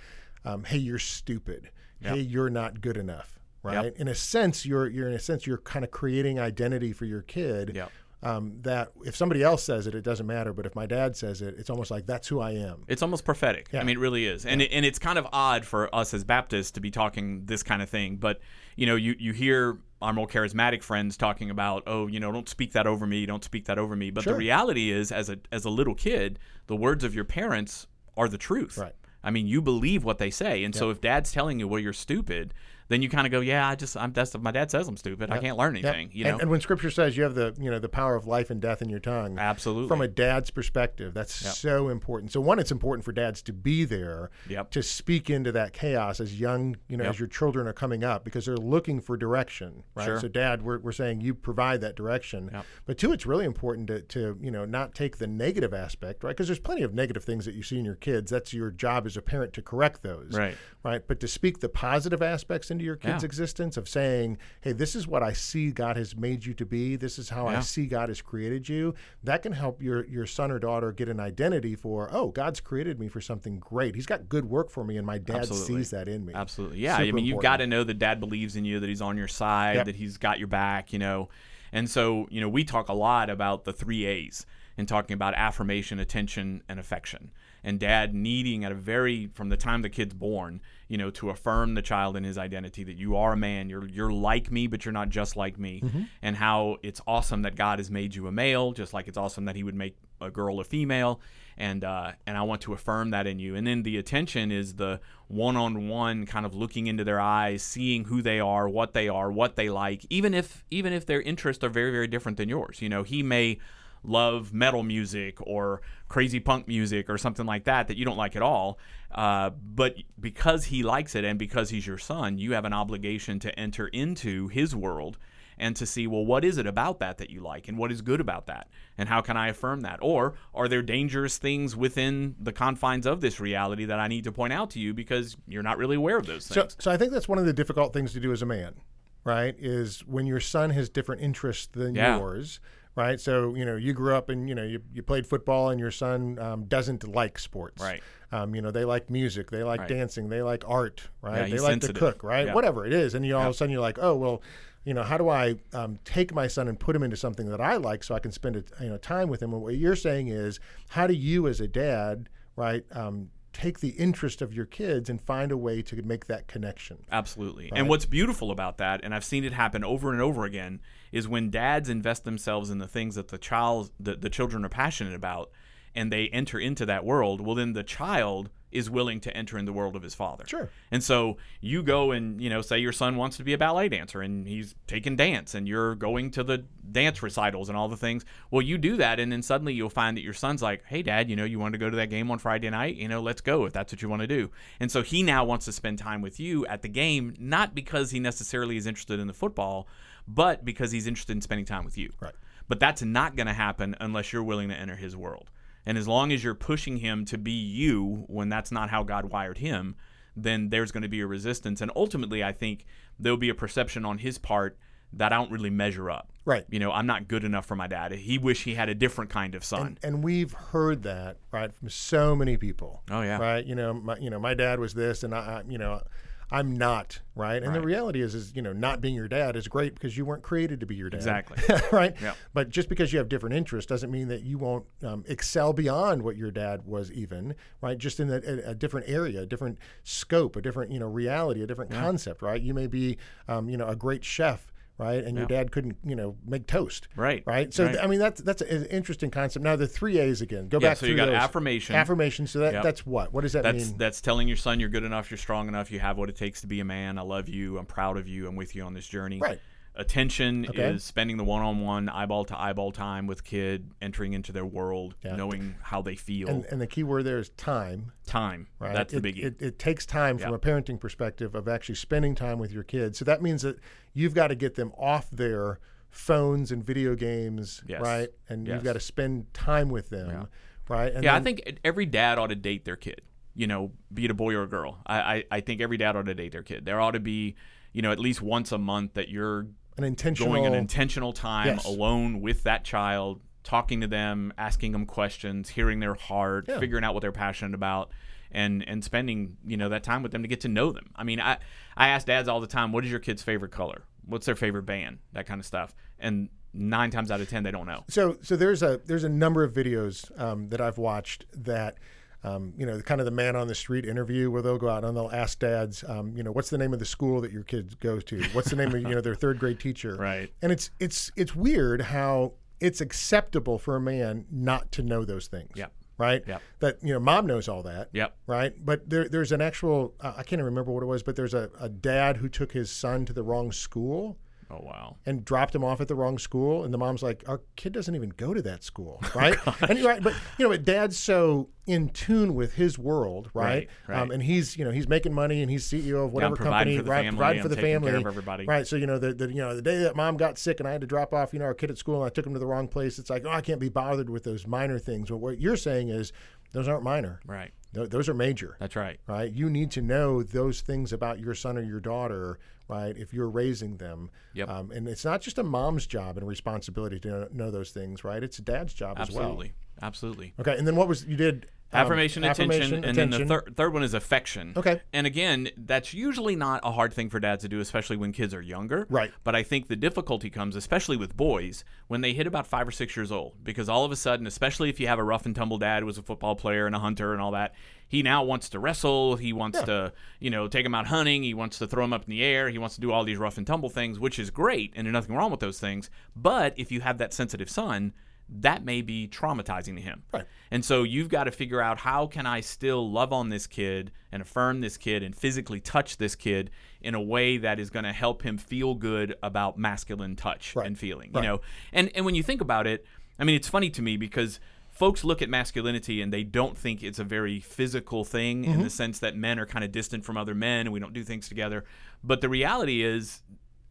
um, 0.44 0.64
"Hey, 0.64 0.78
you're 0.78 0.98
stupid. 0.98 1.70
Hey, 2.00 2.20
you're 2.20 2.50
not 2.50 2.80
good 2.80 2.96
enough." 2.96 3.38
Right. 3.62 3.94
In 3.96 4.08
a 4.08 4.14
sense, 4.14 4.64
you're 4.64 4.88
you're 4.88 5.06
in 5.06 5.14
a 5.14 5.18
sense 5.18 5.46
you're 5.46 5.58
kind 5.58 5.84
of 5.84 5.90
creating 5.90 6.40
identity 6.40 6.92
for 6.92 7.04
your 7.04 7.22
kid. 7.22 7.78
Um, 8.22 8.58
that 8.62 8.92
if 9.02 9.16
somebody 9.16 9.42
else 9.42 9.62
says 9.62 9.86
it, 9.86 9.94
it 9.94 10.02
doesn't 10.02 10.26
matter. 10.26 10.52
But 10.52 10.66
if 10.66 10.74
my 10.74 10.84
dad 10.84 11.16
says 11.16 11.40
it, 11.40 11.54
it's 11.56 11.70
almost 11.70 11.90
like 11.90 12.04
that's 12.06 12.28
who 12.28 12.38
I 12.38 12.50
am. 12.50 12.84
It's 12.86 13.00
almost 13.00 13.24
prophetic. 13.24 13.68
Yeah. 13.72 13.80
I 13.80 13.84
mean, 13.84 13.96
it 13.96 14.00
really 14.00 14.26
is, 14.26 14.44
and 14.44 14.60
it, 14.60 14.70
and 14.72 14.84
it's 14.84 14.98
kind 14.98 15.18
of 15.18 15.26
odd 15.32 15.64
for 15.64 15.94
us 15.94 16.12
as 16.12 16.22
Baptists 16.22 16.72
to 16.72 16.80
be 16.80 16.90
talking 16.90 17.46
this 17.46 17.62
kind 17.62 17.80
of 17.80 17.88
thing. 17.88 18.16
But 18.16 18.40
you 18.76 18.84
know, 18.84 18.96
you 18.96 19.14
you 19.18 19.32
hear 19.32 19.78
our 20.02 20.12
more 20.12 20.26
charismatic 20.26 20.82
friends 20.82 21.16
talking 21.16 21.48
about, 21.50 21.82
oh, 21.86 22.06
you 22.08 22.20
know, 22.20 22.30
don't 22.30 22.48
speak 22.48 22.72
that 22.72 22.86
over 22.86 23.06
me, 23.06 23.24
don't 23.24 23.44
speak 23.44 23.64
that 23.66 23.78
over 23.78 23.96
me. 23.96 24.10
But 24.10 24.24
Sure. 24.24 24.34
the 24.34 24.38
reality 24.38 24.90
is, 24.90 25.10
as 25.10 25.30
a 25.30 25.38
as 25.50 25.64
a 25.64 25.70
little 25.70 25.94
kid, 25.94 26.38
the 26.66 26.76
words 26.76 27.04
of 27.04 27.14
your 27.14 27.24
parents 27.24 27.86
are 28.18 28.28
the 28.28 28.38
truth. 28.38 28.76
Right. 28.76 28.94
I 29.22 29.30
mean, 29.30 29.46
you 29.46 29.60
believe 29.62 30.04
what 30.04 30.18
they 30.18 30.30
say, 30.30 30.62
and 30.64 30.74
so 30.74 30.90
if 30.90 31.00
Dad's 31.00 31.32
telling 31.32 31.58
you, 31.58 31.68
well, 31.68 31.78
you're 31.80 31.92
stupid, 31.92 32.52
then 32.90 33.00
you 33.02 33.08
kind 33.08 33.26
of 33.26 33.30
go, 33.30 33.40
yeah, 33.40 33.66
I 33.68 33.76
just, 33.76 33.96
I'm 33.96 34.12
that's 34.12 34.36
my 34.36 34.50
dad 34.50 34.70
says 34.70 34.88
I'm 34.88 34.96
stupid. 34.96 35.30
I 35.30 35.38
can't 35.38 35.56
learn 35.56 35.76
Yep. 35.76 35.84
anything. 35.84 36.10
You 36.12 36.24
know, 36.24 36.30
and, 36.32 36.40
and 36.42 36.50
when 36.50 36.60
Scripture 36.60 36.90
says 36.90 37.16
you 37.16 37.22
have 37.22 37.34
the 37.34 37.54
you 37.58 37.70
know 37.70 37.78
the 37.78 37.88
power 37.88 38.16
of 38.16 38.26
life 38.26 38.50
and 38.50 38.60
death 38.60 38.82
in 38.82 38.90
your 38.90 38.98
tongue, 38.98 39.38
absolutely. 39.38 39.88
from 39.88 40.02
a 40.02 40.08
dad's 40.08 40.50
perspective, 40.50 41.14
that's 41.14 41.32
so 41.34 41.88
important. 41.88 42.32
So 42.32 42.40
one, 42.40 42.58
it's 42.58 42.72
important 42.72 43.04
for 43.04 43.12
dads 43.12 43.40
to 43.42 43.52
be 43.52 43.84
there 43.84 44.30
Yep. 44.48 44.72
to 44.72 44.82
speak 44.82 45.30
into 45.30 45.52
that 45.52 45.72
chaos 45.72 46.20
as 46.20 46.38
young, 46.38 46.76
you 46.88 46.96
know, 46.96 47.04
Yep. 47.04 47.10
as 47.14 47.18
your 47.20 47.28
children 47.28 47.66
are 47.66 47.72
coming 47.72 48.04
up 48.04 48.24
because 48.24 48.44
they're 48.44 48.56
looking 48.56 49.00
for 49.00 49.16
direction, 49.16 49.84
right? 49.94 50.04
Sure. 50.04 50.20
So 50.20 50.28
dad, 50.28 50.62
we're, 50.62 50.80
we're 50.80 50.92
saying 50.92 51.20
you 51.20 51.34
provide 51.34 51.80
that 51.82 51.94
direction. 51.94 52.50
Yep. 52.52 52.66
But 52.86 52.98
two, 52.98 53.12
it's 53.12 53.24
really 53.24 53.44
important 53.44 53.86
to, 53.86 54.02
to, 54.02 54.36
you 54.42 54.50
know, 54.50 54.64
not 54.64 54.94
take 54.94 55.18
the 55.18 55.26
negative 55.28 55.72
aspect, 55.72 56.24
right? 56.24 56.30
Because 56.36 56.48
there's 56.48 56.58
plenty 56.58 56.82
of 56.82 56.92
negative 56.92 57.22
things 57.24 57.44
that 57.44 57.54
you 57.54 57.62
see 57.62 57.78
in 57.78 57.84
your 57.84 57.94
kids. 57.94 58.30
That's 58.32 58.52
your 58.52 58.70
job 58.72 59.06
as 59.06 59.16
a 59.16 59.22
parent 59.22 59.52
to 59.54 59.62
correct 59.62 60.02
those. 60.02 60.36
Right. 60.36 60.56
Right. 60.82 61.06
But 61.06 61.20
to 61.20 61.28
speak 61.28 61.60
the 61.60 61.68
positive 61.68 62.20
aspects 62.22 62.70
into 62.70 62.79
your 62.80 62.96
kids' 62.96 63.22
Yeah. 63.22 63.26
existence 63.26 63.76
of 63.76 63.88
saying, 63.88 64.38
hey, 64.60 64.72
this 64.72 64.94
is 64.94 65.06
what 65.06 65.22
I 65.22 65.32
see 65.32 65.70
God 65.70 65.96
has 65.96 66.16
made 66.16 66.44
you 66.44 66.54
to 66.54 66.66
be. 66.66 66.96
This 66.96 67.18
is 67.18 67.28
how 67.28 67.46
I 67.46 67.60
see 67.60 67.86
God 67.86 68.08
has 68.08 68.20
created 68.22 68.68
you. 68.68 68.94
That 69.22 69.42
can 69.42 69.52
help 69.52 69.82
your, 69.82 70.06
your 70.06 70.26
son 70.26 70.50
or 70.50 70.58
daughter 70.58 70.92
get 70.92 71.08
an 71.08 71.20
identity 71.20 71.74
for, 71.74 72.08
oh, 72.12 72.28
God's 72.28 72.60
created 72.60 72.98
me 72.98 73.08
for 73.08 73.20
something 73.20 73.58
great. 73.58 73.94
He's 73.94 74.06
got 74.06 74.28
good 74.28 74.44
work 74.44 74.70
for 74.70 74.84
me, 74.84 74.96
and 74.96 75.06
my 75.06 75.18
dad 75.18 75.36
Absolutely. 75.40 75.76
sees 75.82 75.90
that 75.90 76.08
in 76.08 76.24
me. 76.24 76.32
Absolutely. 76.34 76.78
Yeah. 76.78 76.96
I 76.96 77.04
Super 77.04 77.16
mean, 77.16 77.24
you've 77.24 77.42
got 77.42 77.58
to 77.58 77.66
know 77.66 77.84
that 77.84 77.98
dad 77.98 78.20
believes 78.20 78.56
in 78.56 78.64
you, 78.64 78.80
that 78.80 78.88
he's 78.88 79.02
on 79.02 79.16
your 79.16 79.28
side, 79.28 79.76
Yep. 79.76 79.86
that 79.86 79.96
he's 79.96 80.16
got 80.18 80.38
your 80.38 80.48
back, 80.48 80.92
you 80.92 80.98
know. 80.98 81.28
And 81.72 81.88
so, 81.88 82.26
you 82.30 82.40
know, 82.40 82.48
we 82.48 82.64
talk 82.64 82.88
a 82.88 82.92
lot 82.94 83.30
about 83.30 83.64
the 83.64 83.72
three 83.72 84.04
A's 84.04 84.44
in 84.76 84.86
talking 84.86 85.14
about 85.14 85.34
affirmation, 85.34 85.98
attention, 85.98 86.62
and 86.68 86.80
affection. 86.80 87.30
And 87.62 87.78
dad 87.78 88.14
needing 88.14 88.64
at 88.64 88.72
a 88.72 88.74
very 88.74 89.26
from 89.34 89.50
the 89.50 89.56
time 89.56 89.82
the 89.82 89.90
kid's 89.90 90.14
born, 90.14 90.62
you 90.90 90.98
know, 90.98 91.08
to 91.08 91.30
affirm 91.30 91.74
the 91.74 91.82
child 91.82 92.16
in 92.16 92.24
his 92.24 92.36
identity 92.36 92.82
that 92.82 92.96
you 92.96 93.16
are 93.16 93.34
a 93.34 93.36
man, 93.36 93.70
you're 93.70 93.86
you're 93.86 94.12
like 94.12 94.50
me, 94.50 94.66
but 94.66 94.84
you're 94.84 94.92
not 94.92 95.08
just 95.08 95.36
like 95.36 95.56
me. 95.56 95.80
And 96.20 96.34
how 96.34 96.78
it's 96.82 97.00
awesome 97.06 97.42
that 97.42 97.54
God 97.54 97.78
has 97.78 97.92
made 97.92 98.16
you 98.16 98.26
a 98.26 98.32
male, 98.32 98.72
just 98.72 98.92
like 98.92 99.06
it's 99.06 99.16
awesome 99.16 99.44
that 99.44 99.54
he 99.54 99.62
would 99.62 99.76
make 99.76 99.96
a 100.20 100.30
girl 100.32 100.58
a 100.58 100.64
female 100.64 101.20
and 101.56 101.84
uh, 101.84 102.12
and 102.26 102.36
I 102.36 102.42
want 102.42 102.62
to 102.62 102.72
affirm 102.72 103.10
that 103.10 103.28
in 103.28 103.38
you. 103.38 103.54
And 103.54 103.64
then 103.64 103.84
the 103.84 103.98
attention 103.98 104.50
is 104.50 104.74
the 104.74 105.00
one-on-one 105.28 106.26
kind 106.26 106.44
of 106.44 106.56
looking 106.56 106.88
into 106.88 107.04
their 107.04 107.20
eyes, 107.20 107.62
seeing 107.62 108.06
who 108.06 108.20
they 108.20 108.40
are, 108.40 108.68
what 108.68 108.92
they 108.92 109.08
are, 109.08 109.30
what 109.30 109.54
they 109.54 109.68
like, 109.68 110.04
even 110.10 110.34
if 110.34 110.64
even 110.72 110.92
if 110.92 111.06
their 111.06 111.22
interests 111.22 111.62
are 111.62 111.68
very 111.68 111.92
very 111.92 112.08
different 112.08 112.36
than 112.36 112.48
yours. 112.48 112.82
You 112.82 112.88
know, 112.88 113.04
he 113.04 113.22
may 113.22 113.58
love 114.02 114.52
metal 114.52 114.82
music 114.82 115.36
or 115.40 115.82
crazy 116.08 116.40
punk 116.40 116.66
music 116.66 117.08
or 117.10 117.18
something 117.18 117.46
like 117.46 117.64
that 117.64 117.88
that 117.88 117.96
you 117.96 118.04
don't 118.04 118.16
like 118.16 118.34
at 118.36 118.42
all. 118.42 118.78
Uh, 119.12 119.50
but 119.50 119.96
because 120.18 120.64
he 120.66 120.82
likes 120.82 121.14
it 121.14 121.24
and 121.24 121.38
because 121.38 121.70
he's 121.70 121.86
your 121.86 121.98
son, 121.98 122.38
you 122.38 122.52
have 122.52 122.64
an 122.64 122.72
obligation 122.72 123.38
to 123.40 123.58
enter 123.58 123.88
into 123.88 124.48
his 124.48 124.74
world 124.74 125.18
and 125.58 125.76
to 125.76 125.84
see, 125.84 126.06
well, 126.06 126.24
what 126.24 126.42
is 126.44 126.56
it 126.56 126.66
about 126.66 127.00
that 127.00 127.18
that 127.18 127.28
you 127.28 127.40
like 127.40 127.68
and 127.68 127.76
what 127.76 127.92
is 127.92 128.00
good 128.00 128.20
about 128.20 128.46
that? 128.46 128.68
And 128.96 129.08
how 129.10 129.20
can 129.20 129.36
I 129.36 129.48
affirm 129.48 129.82
that? 129.82 129.98
Or 130.00 130.34
are 130.54 130.68
there 130.68 130.80
dangerous 130.80 131.36
things 131.36 131.76
within 131.76 132.34
the 132.40 132.52
confines 132.52 133.04
of 133.04 133.20
this 133.20 133.38
reality 133.40 133.84
that 133.84 134.00
I 134.00 134.08
need 134.08 134.24
to 134.24 134.32
point 134.32 134.54
out 134.54 134.70
to 134.70 134.78
you 134.80 134.94
because 134.94 135.36
you're 135.46 135.62
not 135.62 135.76
really 135.76 135.96
aware 135.96 136.16
of 136.16 136.24
those 136.26 136.46
So, 136.46 136.62
things? 136.62 136.76
so 136.78 136.90
I 136.90 136.96
think 136.96 137.12
that's 137.12 137.28
one 137.28 137.38
of 137.38 137.44
the 137.44 137.52
difficult 137.52 137.92
things 137.92 138.14
to 138.14 138.20
do 138.20 138.32
as 138.32 138.40
a 138.40 138.46
man, 138.46 138.76
right, 139.24 139.54
is 139.58 140.00
when 140.06 140.26
your 140.26 140.40
son 140.40 140.70
has 140.70 140.88
different 140.88 141.20
interests 141.20 141.66
than 141.66 141.94
Yeah. 141.94 142.16
yours. 142.16 142.58
Right, 142.96 143.20
so 143.20 143.54
you 143.54 143.64
know 143.64 143.76
you 143.76 143.92
grew 143.92 144.14
up 144.14 144.28
and 144.28 144.48
you 144.48 144.54
know 144.54 144.64
you, 144.64 144.82
you 144.92 145.02
played 145.02 145.26
football, 145.26 145.70
and 145.70 145.78
your 145.78 145.92
son 145.92 146.38
um, 146.40 146.64
doesn't 146.64 147.06
like 147.06 147.38
sports. 147.38 147.80
Right. 147.82 148.02
Um, 148.32 148.54
you 148.54 148.60
know 148.62 148.70
they 148.70 148.84
like 148.84 149.08
music, 149.10 149.50
they 149.50 149.62
like 149.62 149.80
Right. 149.80 149.88
dancing, 149.88 150.28
they 150.28 150.42
like 150.42 150.64
art. 150.68 151.08
Right. 151.22 151.48
Yeah, 151.48 151.56
they 151.56 151.60
like 151.62 151.72
sensitive. 151.72 151.94
to 151.96 152.00
cook. 152.00 152.22
Right. 152.24 152.46
Yeah. 152.46 152.54
Whatever 152.54 152.84
it 152.86 152.92
is, 152.92 153.14
and 153.14 153.24
you 153.24 153.36
all 153.36 153.42
Yeah. 153.42 153.46
of 153.48 153.54
a 153.54 153.56
sudden 153.56 153.72
you're 153.72 153.80
like, 153.80 153.98
oh 154.00 154.16
well, 154.16 154.42
you 154.84 154.92
know 154.92 155.02
how 155.04 155.18
do 155.18 155.28
I 155.28 155.56
um, 155.72 155.98
take 156.04 156.34
my 156.34 156.48
son 156.48 156.66
and 156.66 156.78
put 156.78 156.96
him 156.96 157.02
into 157.04 157.16
something 157.16 157.48
that 157.50 157.60
I 157.60 157.76
like 157.76 158.02
so 158.02 158.14
I 158.14 158.18
can 158.18 158.32
spend 158.32 158.56
a, 158.56 158.64
you 158.82 158.90
know 158.90 158.98
time 158.98 159.28
with 159.28 159.40
him? 159.42 159.52
And 159.52 159.62
what 159.62 159.76
you're 159.76 159.96
saying 159.96 160.28
is, 160.28 160.58
how 160.88 161.06
do 161.06 161.14
you 161.14 161.46
as 161.46 161.60
a 161.60 161.68
dad, 161.68 162.28
right, 162.56 162.84
um, 162.92 163.30
take 163.52 163.80
the 163.80 163.90
interest 163.90 164.42
of 164.42 164.52
your 164.52 164.66
kids 164.66 165.08
and 165.08 165.20
find 165.20 165.52
a 165.52 165.56
way 165.56 165.80
to 165.82 166.02
make 166.02 166.26
that 166.26 166.48
connection? 166.48 166.98
Absolutely. 167.12 167.70
And 167.74 167.88
what's 167.88 168.06
beautiful 168.06 168.50
about 168.50 168.78
that, 168.78 169.00
and 169.04 169.14
I've 169.14 169.24
seen 169.24 169.44
it 169.44 169.52
happen 169.52 169.84
over 169.84 170.12
and 170.12 170.20
over 170.20 170.44
again, 170.44 170.80
is 171.12 171.28
when 171.28 171.50
dads 171.50 171.88
invest 171.88 172.24
themselves 172.24 172.70
in 172.70 172.78
the 172.78 172.88
things 172.88 173.14
that 173.14 173.28
the 173.28 173.38
child 173.38 173.90
the, 173.98 174.16
the 174.16 174.30
children 174.30 174.64
are 174.64 174.68
passionate 174.68 175.14
about 175.14 175.50
and 175.94 176.12
they 176.12 176.28
enter 176.28 176.58
into 176.58 176.86
that 176.86 177.04
world, 177.04 177.40
well 177.40 177.54
then 177.54 177.72
the 177.72 177.82
child 177.82 178.50
is 178.72 178.88
willing 178.88 179.20
to 179.20 179.36
enter 179.36 179.58
in 179.58 179.64
the 179.64 179.72
world 179.72 179.96
of 179.96 180.02
his 180.02 180.14
father. 180.14 180.44
Sure. 180.46 180.70
And 180.90 181.02
so 181.02 181.38
you 181.60 181.82
go 181.82 182.12
and, 182.12 182.40
you 182.40 182.48
know, 182.48 182.62
say 182.62 182.78
your 182.78 182.92
son 182.92 183.16
wants 183.16 183.36
to 183.38 183.44
be 183.44 183.52
a 183.52 183.58
ballet 183.58 183.88
dancer 183.88 184.22
and 184.22 184.46
he's 184.46 184.74
taking 184.86 185.16
dance 185.16 185.54
and 185.54 185.66
you're 185.66 185.94
going 185.96 186.30
to 186.32 186.44
the 186.44 186.58
dance 186.90 187.22
recitals 187.22 187.68
and 187.68 187.76
all 187.76 187.88
the 187.88 187.96
things. 187.96 188.24
Well, 188.50 188.62
you 188.62 188.78
do 188.78 188.96
that 188.98 189.18
and 189.18 189.32
then 189.32 189.42
suddenly 189.42 189.74
you'll 189.74 189.90
find 189.90 190.16
that 190.16 190.22
your 190.22 190.34
son's 190.34 190.62
like, 190.62 190.84
"Hey 190.86 191.02
dad, 191.02 191.28
you 191.28 191.36
know, 191.36 191.44
you 191.44 191.58
want 191.58 191.72
to 191.74 191.78
go 191.78 191.90
to 191.90 191.96
that 191.96 192.10
game 192.10 192.30
on 192.30 192.38
Friday 192.38 192.70
night? 192.70 192.96
You 192.96 193.08
know, 193.08 193.20
let's 193.20 193.40
go 193.40 193.64
if 193.64 193.72
that's 193.72 193.92
what 193.92 194.02
you 194.02 194.08
want 194.08 194.22
to 194.22 194.28
do." 194.28 194.50
And 194.78 194.90
so 194.90 195.02
he 195.02 195.22
now 195.22 195.44
wants 195.44 195.64
to 195.64 195.72
spend 195.72 195.98
time 195.98 196.22
with 196.22 196.38
you 196.38 196.64
at 196.66 196.82
the 196.82 196.88
game 196.88 197.34
not 197.38 197.74
because 197.74 198.12
he 198.12 198.20
necessarily 198.20 198.76
is 198.76 198.86
interested 198.86 199.18
in 199.18 199.26
the 199.26 199.34
football, 199.34 199.88
but 200.34 200.64
because 200.64 200.92
he's 200.92 201.06
interested 201.06 201.32
in 201.32 201.40
spending 201.40 201.66
time 201.66 201.84
with 201.84 201.98
you. 201.98 202.12
Right. 202.20 202.34
But 202.68 202.78
that's 202.78 203.02
not 203.02 203.36
going 203.36 203.48
to 203.48 203.52
happen 203.52 203.96
unless 204.00 204.32
you're 204.32 204.44
willing 204.44 204.68
to 204.68 204.76
enter 204.76 204.96
his 204.96 205.16
world. 205.16 205.50
And 205.84 205.98
as 205.98 206.06
long 206.06 206.30
as 206.30 206.44
you're 206.44 206.54
pushing 206.54 206.98
him 206.98 207.24
to 207.26 207.38
be 207.38 207.52
you 207.52 208.24
when 208.28 208.48
that's 208.48 208.70
not 208.70 208.90
how 208.90 209.02
God 209.02 209.24
wired 209.26 209.58
him, 209.58 209.96
then 210.36 210.68
there's 210.68 210.92
going 210.92 211.02
to 211.02 211.08
be 211.08 211.20
a 211.20 211.26
resistance. 211.26 211.80
And 211.80 211.90
ultimately, 211.96 212.44
I 212.44 212.52
think 212.52 212.86
there'll 213.18 213.38
be 213.38 213.48
a 213.48 213.54
perception 213.54 214.04
on 214.04 214.18
his 214.18 214.38
part 214.38 214.78
that 215.12 215.32
I 215.32 215.36
don't 215.36 215.50
really 215.50 215.70
measure 215.70 216.08
up. 216.08 216.32
Right. 216.44 216.64
You 216.70 216.78
know, 216.78 216.92
I'm 216.92 217.06
not 217.06 217.26
good 217.26 217.42
enough 217.42 217.66
for 217.66 217.74
my 217.74 217.88
dad. 217.88 218.12
He 218.12 218.38
wish 218.38 218.62
he 218.62 218.74
had 218.74 218.88
a 218.88 218.94
different 218.94 219.30
kind 219.30 219.56
of 219.56 219.64
son. 219.64 219.86
And, 219.86 219.98
and 220.02 220.24
we've 220.24 220.52
heard 220.52 221.02
that 221.02 221.38
right 221.50 221.72
from 221.74 221.88
so 221.88 222.36
many 222.36 222.56
people. 222.56 223.02
Oh, 223.10 223.22
yeah. 223.22 223.38
Right. 223.38 223.66
You 223.66 223.74
know, 223.74 223.94
my 223.94 224.16
you 224.18 224.30
know 224.30 224.38
my 224.38 224.54
dad 224.54 224.78
was 224.78 224.94
this, 224.94 225.24
and 225.24 225.34
I, 225.34 225.38
I 225.38 225.62
you 225.68 225.78
know. 225.78 226.02
I'm 226.50 226.76
not 226.76 227.20
right, 227.34 227.62
and 227.62 227.74
the 227.74 227.80
reality 227.80 228.20
is, 228.20 228.34
is 228.34 228.54
you 228.54 228.62
know, 228.62 228.72
not 228.72 229.00
being 229.00 229.14
your 229.14 229.28
dad 229.28 229.56
is 229.56 229.68
great 229.68 229.94
because 229.94 230.16
you 230.16 230.24
weren't 230.24 230.42
created 230.42 230.80
to 230.80 230.86
be 230.86 230.94
your 230.94 231.08
dad. 231.08 231.18
Exactly. 231.18 231.62
right. 231.92 232.14
Yep. 232.20 232.36
But 232.52 232.70
just 232.70 232.88
because 232.88 233.12
you 233.12 233.18
have 233.18 233.28
different 233.28 233.54
interests 233.54 233.88
doesn't 233.88 234.10
mean 234.10 234.28
that 234.28 234.42
you 234.42 234.58
won't 234.58 234.86
um, 235.04 235.24
excel 235.28 235.72
beyond 235.72 236.22
what 236.22 236.36
your 236.36 236.50
dad 236.50 236.86
was, 236.86 237.12
even 237.12 237.54
right. 237.80 237.96
Just 237.96 238.20
in 238.20 238.30
a, 238.30 238.36
a, 238.36 238.70
a 238.70 238.74
different 238.74 239.08
area, 239.08 239.42
a 239.42 239.46
different 239.46 239.78
scope, 240.02 240.56
a 240.56 240.62
different 240.62 240.90
you 240.90 240.98
know 240.98 241.08
reality, 241.08 241.62
a 241.62 241.66
different 241.66 241.90
concept. 241.90 242.42
Right. 242.42 242.60
You 242.60 242.74
may 242.74 242.86
be, 242.86 243.18
um, 243.48 243.68
you 243.68 243.76
know, 243.76 243.86
a 243.86 243.96
great 243.96 244.24
chef. 244.24 244.69
Right, 245.00 245.24
and 245.24 245.36
your 245.36 245.46
dad 245.46 245.72
couldn't, 245.72 245.96
you 246.04 246.14
know, 246.14 246.36
make 246.46 246.66
toast. 246.66 247.08
Right. 247.16 247.42
right. 247.46 247.72
So 247.72 247.84
Right. 247.84 247.92
th- 247.92 248.04
I 248.04 248.06
mean, 248.06 248.18
that's 248.18 248.42
that's 248.42 248.60
an 248.60 248.84
interesting 248.86 249.30
concept. 249.30 249.64
Now 249.64 249.74
the 249.76 249.86
three 249.86 250.18
A's 250.18 250.42
again. 250.42 250.68
Go 250.68 250.78
back. 250.78 250.82
Yeah, 250.82 250.88
back. 250.90 250.96
so 250.98 251.06
you 251.06 251.16
got 251.16 251.30
affirmation. 251.30 251.96
Affirmation. 251.96 252.46
So 252.46 252.58
that 252.58 252.74
Yep. 252.74 252.82
that's 252.82 253.06
what? 253.06 253.32
What 253.32 253.40
does 253.40 253.54
that 253.54 253.62
that's 253.62 253.88
mean? 253.88 253.96
that's 253.96 254.20
telling 254.20 254.46
your 254.46 254.58
son 254.58 254.78
you're 254.78 254.90
good 254.90 255.04
enough, 255.04 255.30
you're 255.30 255.38
strong 255.38 255.68
enough, 255.68 255.90
you 255.90 256.00
have 256.00 256.18
what 256.18 256.28
it 256.28 256.36
takes 256.36 256.60
to 256.60 256.66
be 256.66 256.80
a 256.80 256.84
man. 256.84 257.18
I 257.18 257.22
love 257.22 257.48
you. 257.48 257.78
I'm 257.78 257.86
proud 257.86 258.18
of 258.18 258.28
you. 258.28 258.46
I'm 258.46 258.56
with 258.56 258.76
you 258.76 258.82
on 258.82 258.92
this 258.92 259.06
journey. 259.06 259.38
Right. 259.38 259.58
Attention 259.96 260.66
Okay. 260.68 260.94
is 260.94 261.04
spending 261.04 261.36
the 261.36 261.44
one-on-one, 261.44 262.08
eyeball 262.08 262.44
to 262.46 262.58
eyeball 262.58 262.92
time 262.92 263.26
with 263.26 263.42
kid, 263.44 263.90
entering 264.00 264.32
into 264.32 264.52
their 264.52 264.64
world, 264.64 265.16
Yeah. 265.22 265.36
knowing 265.36 265.74
how 265.82 266.00
they 266.00 266.14
feel. 266.14 266.48
and, 266.48 266.64
and 266.66 266.80
the 266.80 266.86
key 266.86 267.02
word 267.02 267.24
there 267.24 267.38
is 267.38 267.50
time. 267.50 268.12
time. 268.24 268.68
Right. 268.78 268.92
That's 268.94 269.12
it, 269.12 269.22
the 269.22 269.32
biggie. 269.32 269.44
It, 269.44 269.56
it 269.60 269.78
takes 269.78 270.06
time 270.06 270.38
from 270.38 270.54
a 270.54 270.58
parenting 270.58 270.98
perspective 271.00 271.54
of 271.54 271.66
actually 271.68 271.96
spending 271.96 272.34
time 272.34 272.58
with 272.58 272.72
your 272.72 272.84
kids. 272.84 273.18
So 273.18 273.24
that 273.24 273.42
means 273.42 273.62
that 273.62 273.78
you've 274.14 274.32
got 274.34 274.48
to 274.48 274.54
get 274.54 274.76
them 274.76 274.92
off 274.96 275.28
their 275.30 275.80
phones 276.08 276.70
and 276.72 276.84
video 276.84 277.14
games, 277.14 277.82
Yes. 277.86 278.00
right? 278.00 278.28
And 278.48 278.66
Yes. 278.66 278.74
you've 278.76 278.84
got 278.84 278.92
to 278.94 279.00
spend 279.00 279.52
time 279.52 279.88
with 279.90 280.08
them, 280.10 280.48
right? 280.88 281.12
And 281.12 281.24
yeah, 281.24 281.34
I 281.34 281.40
think 281.40 281.78
every 281.84 282.06
dad 282.06 282.38
ought 282.38 282.48
to 282.48 282.56
date 282.56 282.84
their 282.84 282.96
kid. 282.96 283.22
You 283.54 283.66
know, 283.66 283.92
be 284.14 284.24
it 284.24 284.30
a 284.30 284.34
boy 284.34 284.54
or 284.54 284.62
a 284.62 284.68
girl. 284.68 284.98
I, 285.04 285.18
I, 285.20 285.44
I 285.50 285.60
think 285.60 285.80
every 285.80 285.96
dad 285.98 286.14
ought 286.16 286.26
to 286.26 286.34
date 286.34 286.52
their 286.52 286.62
kid. 286.62 286.84
There 286.84 287.00
ought 287.00 287.10
to 287.12 287.20
be, 287.20 287.56
you 287.92 288.02
know, 288.02 288.12
at 288.12 288.18
least 288.18 288.40
once 288.42 288.72
a 288.72 288.78
month 288.78 289.14
that 289.14 289.28
you're 289.28 289.66
an 289.98 290.04
intentional. 290.04 290.48
going 290.52 290.66
an 290.66 290.74
intentional 290.74 291.32
time 291.32 291.66
Yes. 291.66 291.84
alone 291.84 292.40
with 292.40 292.62
that 292.62 292.84
child, 292.84 293.40
talking 293.64 294.00
to 294.00 294.06
them, 294.06 294.52
asking 294.56 294.92
them 294.92 295.04
questions, 295.06 295.70
hearing 295.70 296.00
their 296.00 296.14
heart, 296.14 296.66
Yeah. 296.68 296.78
figuring 296.78 297.04
out 297.04 297.14
what 297.14 297.20
they're 297.20 297.32
passionate 297.32 297.74
about, 297.74 298.10
and 298.52 298.86
and 298.88 299.04
spending 299.04 299.56
you 299.64 299.76
know 299.76 299.88
that 299.90 300.02
time 300.02 300.22
with 300.22 300.32
them 300.32 300.42
to 300.42 300.48
get 300.48 300.60
to 300.62 300.68
know 300.68 300.92
them. 300.92 301.10
I 301.16 301.24
mean, 301.24 301.40
I 301.40 301.58
I 301.96 302.08
ask 302.08 302.26
dads 302.26 302.48
all 302.48 302.60
the 302.60 302.66
time, 302.66 302.92
what 302.92 303.04
is 303.04 303.10
your 303.10 303.20
kid's 303.20 303.42
favorite 303.42 303.72
color? 303.72 304.04
What's 304.24 304.46
their 304.46 304.56
favorite 304.56 304.84
band? 304.86 305.18
That 305.32 305.46
kind 305.46 305.60
of 305.60 305.66
stuff, 305.66 305.94
and 306.18 306.48
nine 306.72 307.10
times 307.10 307.30
out 307.32 307.40
of 307.40 307.48
ten 307.50 307.64
they 307.64 307.70
don't 307.72 307.86
know. 307.86 308.04
So 308.08 308.38
so 308.42 308.56
there's 308.56 308.82
a 308.82 309.00
there's 309.04 309.24
a 309.24 309.28
number 309.28 309.62
of 309.64 309.72
videos 309.72 310.30
um, 310.40 310.68
that 310.68 310.80
I've 310.80 310.98
watched 310.98 311.44
that. 311.64 311.98
Um, 312.42 312.72
you 312.76 312.86
know, 312.86 312.98
kind 313.00 313.20
of 313.20 313.26
the 313.26 313.30
man 313.30 313.54
on 313.54 313.68
the 313.68 313.74
street 313.74 314.06
interview 314.06 314.50
where 314.50 314.62
they'll 314.62 314.78
go 314.78 314.88
out 314.88 315.04
and 315.04 315.14
they'll 315.14 315.30
ask 315.30 315.58
dads, 315.58 316.02
um, 316.08 316.34
you 316.34 316.42
know, 316.42 316.52
what's 316.52 316.70
the 316.70 316.78
name 316.78 316.94
of 316.94 316.98
the 316.98 317.04
school 317.04 317.42
that 317.42 317.52
your 317.52 317.64
kids 317.64 317.94
go 317.94 318.18
to? 318.18 318.42
What's 318.52 318.70
the 318.70 318.76
name 318.76 318.94
of 318.94 319.02
you 319.02 319.14
know 319.14 319.20
their 319.20 319.34
third 319.34 319.58
grade 319.58 319.78
teacher? 319.80 320.16
Right. 320.20 320.52
And 320.60 320.70
it's 320.70 320.90
it's 320.98 321.30
it's 321.36 321.54
weird 321.54 322.02
how 322.02 322.52
it's 322.80 323.00
acceptable 323.00 323.78
for 323.78 323.96
a 323.96 324.00
man 324.00 324.46
not 324.50 324.90
to 324.92 325.02
know 325.02 325.24
those 325.24 325.46
things. 325.46 325.70
Yep. 325.74 325.92
Right. 326.18 326.42
Yep. 326.46 326.62
That 326.80 326.98
you 327.02 327.12
know, 327.12 327.20
mom 327.20 327.46
knows 327.46 327.68
all 327.68 327.82
that. 327.84 328.08
Yep. 328.12 328.36
Right. 328.46 328.74
But 328.84 329.08
there, 329.08 329.28
there's 329.28 329.52
an 329.52 329.60
actual 329.60 330.14
uh, 330.20 330.34
I 330.36 330.42
can't 330.42 330.54
even 330.54 330.66
remember 330.66 330.92
what 330.92 331.02
it 331.02 331.06
was, 331.06 331.22
but 331.22 331.36
there's 331.36 331.54
a, 331.54 331.70
a 331.80 331.88
dad 331.88 332.38
who 332.38 332.48
took 332.48 332.72
his 332.72 332.90
son 332.90 333.24
to 333.26 333.32
the 333.32 333.42
wrong 333.42 333.72
school 333.72 334.38
Oh 334.70 334.80
wow. 334.82 335.16
and 335.26 335.44
dropped 335.44 335.74
him 335.74 335.82
off 335.84 336.00
at 336.00 336.08
the 336.08 336.14
wrong 336.14 336.38
school, 336.38 336.84
and 336.84 336.94
the 336.94 336.98
mom's 336.98 337.22
like, 337.22 337.42
"Our 337.48 337.60
kid 337.76 337.92
doesn't 337.92 338.14
even 338.14 338.30
go 338.30 338.54
to 338.54 338.62
that 338.62 338.84
school, 338.84 339.20
right?" 339.34 339.56
and 339.82 339.98
you're 339.98 340.08
right, 340.08 340.22
but 340.22 340.34
you 340.58 340.64
know, 340.64 340.68
but 340.70 340.84
dad's 340.84 341.18
so 341.18 341.68
in 341.86 342.08
tune 342.10 342.54
with 342.54 342.74
his 342.74 342.96
world, 342.98 343.50
right? 343.52 343.64
Right, 343.64 343.88
right. 344.06 344.20
Um, 344.20 344.30
and 344.30 344.42
he's 344.42 344.76
you 344.76 344.84
know 344.84 344.92
he's 344.92 345.08
making 345.08 345.32
money, 345.34 345.62
and 345.62 345.70
he's 345.70 345.88
CEO 345.88 346.24
of 346.24 346.32
whatever 346.32 346.54
providing 346.56 346.94
company, 346.94 346.96
for 346.98 347.02
the 347.02 347.10
right? 347.10 347.24
family, 347.24 347.36
providing 347.36 347.62
for 347.62 347.68
I'm 347.68 347.74
the 347.74 347.80
family, 347.80 348.10
care 348.10 348.18
of 348.20 348.26
everybody. 348.26 348.64
right? 348.66 348.86
So 348.86 348.96
you 348.96 349.06
know 349.06 349.18
the, 349.18 349.34
the 349.34 349.48
you 349.48 349.60
know 349.60 349.74
the 349.74 349.82
day 349.82 349.98
that 350.04 350.14
mom 350.14 350.36
got 350.36 350.56
sick 350.58 350.78
and 350.78 350.88
I 350.88 350.92
had 350.92 351.00
to 351.00 351.06
drop 351.06 351.34
off, 351.34 351.52
you 351.52 351.58
know, 351.58 351.64
our 351.64 351.74
kid 351.74 351.90
at 351.90 351.98
school, 351.98 352.22
and 352.22 352.26
I 352.26 352.28
took 352.28 352.46
him 352.46 352.52
to 352.52 352.60
the 352.60 352.66
wrong 352.66 352.86
place. 352.86 353.18
It's 353.18 353.30
like, 353.30 353.44
oh, 353.44 353.50
I 353.50 353.60
can't 353.60 353.80
be 353.80 353.88
bothered 353.88 354.30
with 354.30 354.44
those 354.44 354.66
minor 354.66 354.98
things. 354.98 355.30
But 355.30 355.38
what 355.38 355.60
you're 355.60 355.76
saying 355.76 356.10
is, 356.10 356.32
those 356.72 356.86
aren't 356.86 357.02
minor; 357.02 357.40
Right. 357.44 357.72
Th- 357.94 358.08
those 358.08 358.28
are 358.28 358.34
major 358.34 358.76
That's 358.78 358.96
right. 358.96 359.18
right? 359.26 359.50
You 359.52 359.68
need 359.70 359.90
to 359.92 360.02
know 360.02 360.42
those 360.42 360.80
things 360.80 361.12
about 361.12 361.38
your 361.40 361.54
son 361.54 361.76
or 361.76 361.82
your 361.82 362.00
daughter, 362.00 362.58
right? 362.88 363.16
If 363.16 363.32
you're 363.34 363.48
raising 363.50 363.96
them, 363.96 364.30
Yep. 364.54 364.68
Um, 364.68 364.90
and 364.90 365.06
it's 365.08 365.24
not 365.24 365.40
just 365.40 365.58
a 365.58 365.62
mom's 365.62 366.06
job 366.06 366.36
and 366.36 366.46
responsibility 366.46 367.18
to 367.20 367.28
know, 367.28 367.48
know 367.52 367.70
those 367.70 367.90
things, 367.90 368.24
right? 368.24 368.42
It's 368.42 368.58
a 368.58 368.62
dad's 368.62 368.92
job 368.94 369.16
Absolutely. 369.18 369.44
Absolutely. 369.44 369.66
as 369.66 369.72
well. 370.02 370.06
Absolutely. 370.08 370.52
Absolutely. 370.52 370.54
Okay, 370.60 370.78
and 370.78 370.86
then 370.88 370.96
what 370.96 371.08
was 371.08 371.24
you 371.26 371.36
did? 371.36 371.66
Um, 371.92 372.00
affirmation, 372.00 372.44
attention, 372.44 373.04
and 373.04 373.16
then 373.16 373.30
the 373.30 373.44
thir- 373.44 373.64
third 373.74 373.92
one 373.92 374.02
is 374.02 374.14
affection. 374.14 374.74
Okay. 374.76 375.02
And 375.12 375.26
again, 375.26 375.70
that's 375.76 376.14
usually 376.14 376.54
not 376.54 376.80
a 376.84 376.92
hard 376.92 377.12
thing 377.12 377.28
for 377.28 377.40
dads 377.40 377.62
to 377.62 377.68
do, 377.68 377.80
especially 377.80 378.16
when 378.16 378.32
kids 378.32 378.54
are 378.54 378.62
younger. 378.62 379.06
Right. 379.10 379.32
But 379.42 379.56
I 379.56 379.62
think 379.62 379.88
the 379.88 379.96
difficulty 379.96 380.50
comes, 380.50 380.76
especially 380.76 381.16
with 381.16 381.36
boys, 381.36 381.84
when 382.06 382.20
they 382.20 382.32
hit 382.32 382.46
about 382.46 382.66
five 382.66 382.86
or 382.86 382.92
six 382.92 383.16
years 383.16 383.32
old, 383.32 383.54
because 383.64 383.88
all 383.88 384.04
of 384.04 384.12
a 384.12 384.16
sudden, 384.16 384.46
especially 384.46 384.88
if 384.88 385.00
you 385.00 385.08
have 385.08 385.18
a 385.18 385.24
rough 385.24 385.46
and 385.46 385.54
tumble 385.54 385.78
dad 385.78 386.00
who 386.00 386.06
was 386.06 386.18
a 386.18 386.22
football 386.22 386.54
player 386.54 386.86
and 386.86 386.94
a 386.94 387.00
hunter 387.00 387.32
and 387.32 387.42
all 387.42 387.50
that, 387.52 387.74
he 388.06 388.22
now 388.22 388.42
wants 388.42 388.68
to 388.70 388.80
wrestle. 388.80 389.36
He 389.36 389.52
wants 389.52 389.80
to, 389.82 390.12
you 390.40 390.50
know, 390.50 390.66
take 390.66 390.84
him 390.84 390.94
out 390.96 391.06
hunting. 391.06 391.44
He 391.44 391.54
wants 391.54 391.78
to 391.78 391.86
throw 391.86 392.04
him 392.04 392.12
up 392.12 392.24
in 392.24 392.30
the 392.30 392.42
air. 392.42 392.68
He 392.68 392.78
wants 392.78 392.96
to 392.96 393.00
do 393.00 393.12
all 393.12 393.22
these 393.24 393.38
rough 393.38 393.56
and 393.56 393.66
tumble 393.66 393.88
things, 393.88 394.18
which 394.18 394.38
is 394.38 394.50
great, 394.50 394.92
and 394.96 395.06
there's 395.06 395.12
nothing 395.12 395.36
wrong 395.36 395.50
with 395.50 395.60
those 395.60 395.78
things. 395.78 396.10
But 396.34 396.74
if 396.76 396.90
you 396.90 397.00
have 397.02 397.18
that 397.18 397.32
sensitive 397.32 397.70
son, 397.70 398.12
that 398.52 398.84
may 398.84 399.00
be 399.00 399.28
traumatizing 399.28 399.94
to 399.94 400.00
him. 400.00 400.22
Right. 400.32 400.44
And 400.70 400.84
so 400.84 401.02
you've 401.04 401.28
got 401.28 401.44
to 401.44 401.50
figure 401.50 401.80
out 401.80 401.98
how 401.98 402.26
can 402.26 402.46
I 402.46 402.60
still 402.60 403.10
love 403.10 403.32
on 403.32 403.48
this 403.48 403.66
kid 403.66 404.10
and 404.32 404.42
affirm 404.42 404.80
this 404.80 404.96
kid 404.96 405.22
and 405.22 405.34
physically 405.34 405.80
touch 405.80 406.16
this 406.16 406.34
kid 406.34 406.70
in 407.00 407.14
a 407.14 407.20
way 407.20 407.58
that 407.58 407.78
is 407.78 407.90
going 407.90 408.04
to 408.04 408.12
help 408.12 408.42
him 408.42 408.58
feel 408.58 408.94
good 408.94 409.36
about 409.42 409.78
masculine 409.78 410.36
touch 410.36 410.74
Right. 410.74 410.86
and 410.86 410.98
feeling. 410.98 411.30
Right. 411.32 411.44
You 411.44 411.48
know. 411.48 411.60
And 411.92 412.10
and 412.14 412.24
when 412.24 412.34
you 412.34 412.42
think 412.42 412.60
about 412.60 412.86
it, 412.86 413.06
I 413.38 413.44
mean 413.44 413.56
it's 413.56 413.68
funny 413.68 413.90
to 413.90 414.02
me 414.02 414.16
because 414.16 414.58
folks 414.90 415.22
look 415.22 415.40
at 415.40 415.48
masculinity 415.48 416.20
and 416.20 416.32
they 416.32 416.42
don't 416.42 416.76
think 416.76 417.02
it's 417.02 417.18
a 417.18 417.24
very 417.24 417.60
physical 417.60 418.24
thing 418.24 418.64
in 418.64 418.72
mm-hmm. 418.72 418.82
the 418.82 418.90
sense 418.90 419.18
that 419.20 419.36
men 419.36 419.58
are 419.58 419.66
kind 419.66 419.84
of 419.84 419.92
distant 419.92 420.24
from 420.24 420.36
other 420.36 420.54
men 420.54 420.80
and 420.80 420.92
we 420.92 421.00
don't 421.00 421.14
do 421.14 421.22
things 421.22 421.48
together. 421.48 421.84
But 422.24 422.40
the 422.40 422.48
reality 422.48 423.02
is 423.02 423.42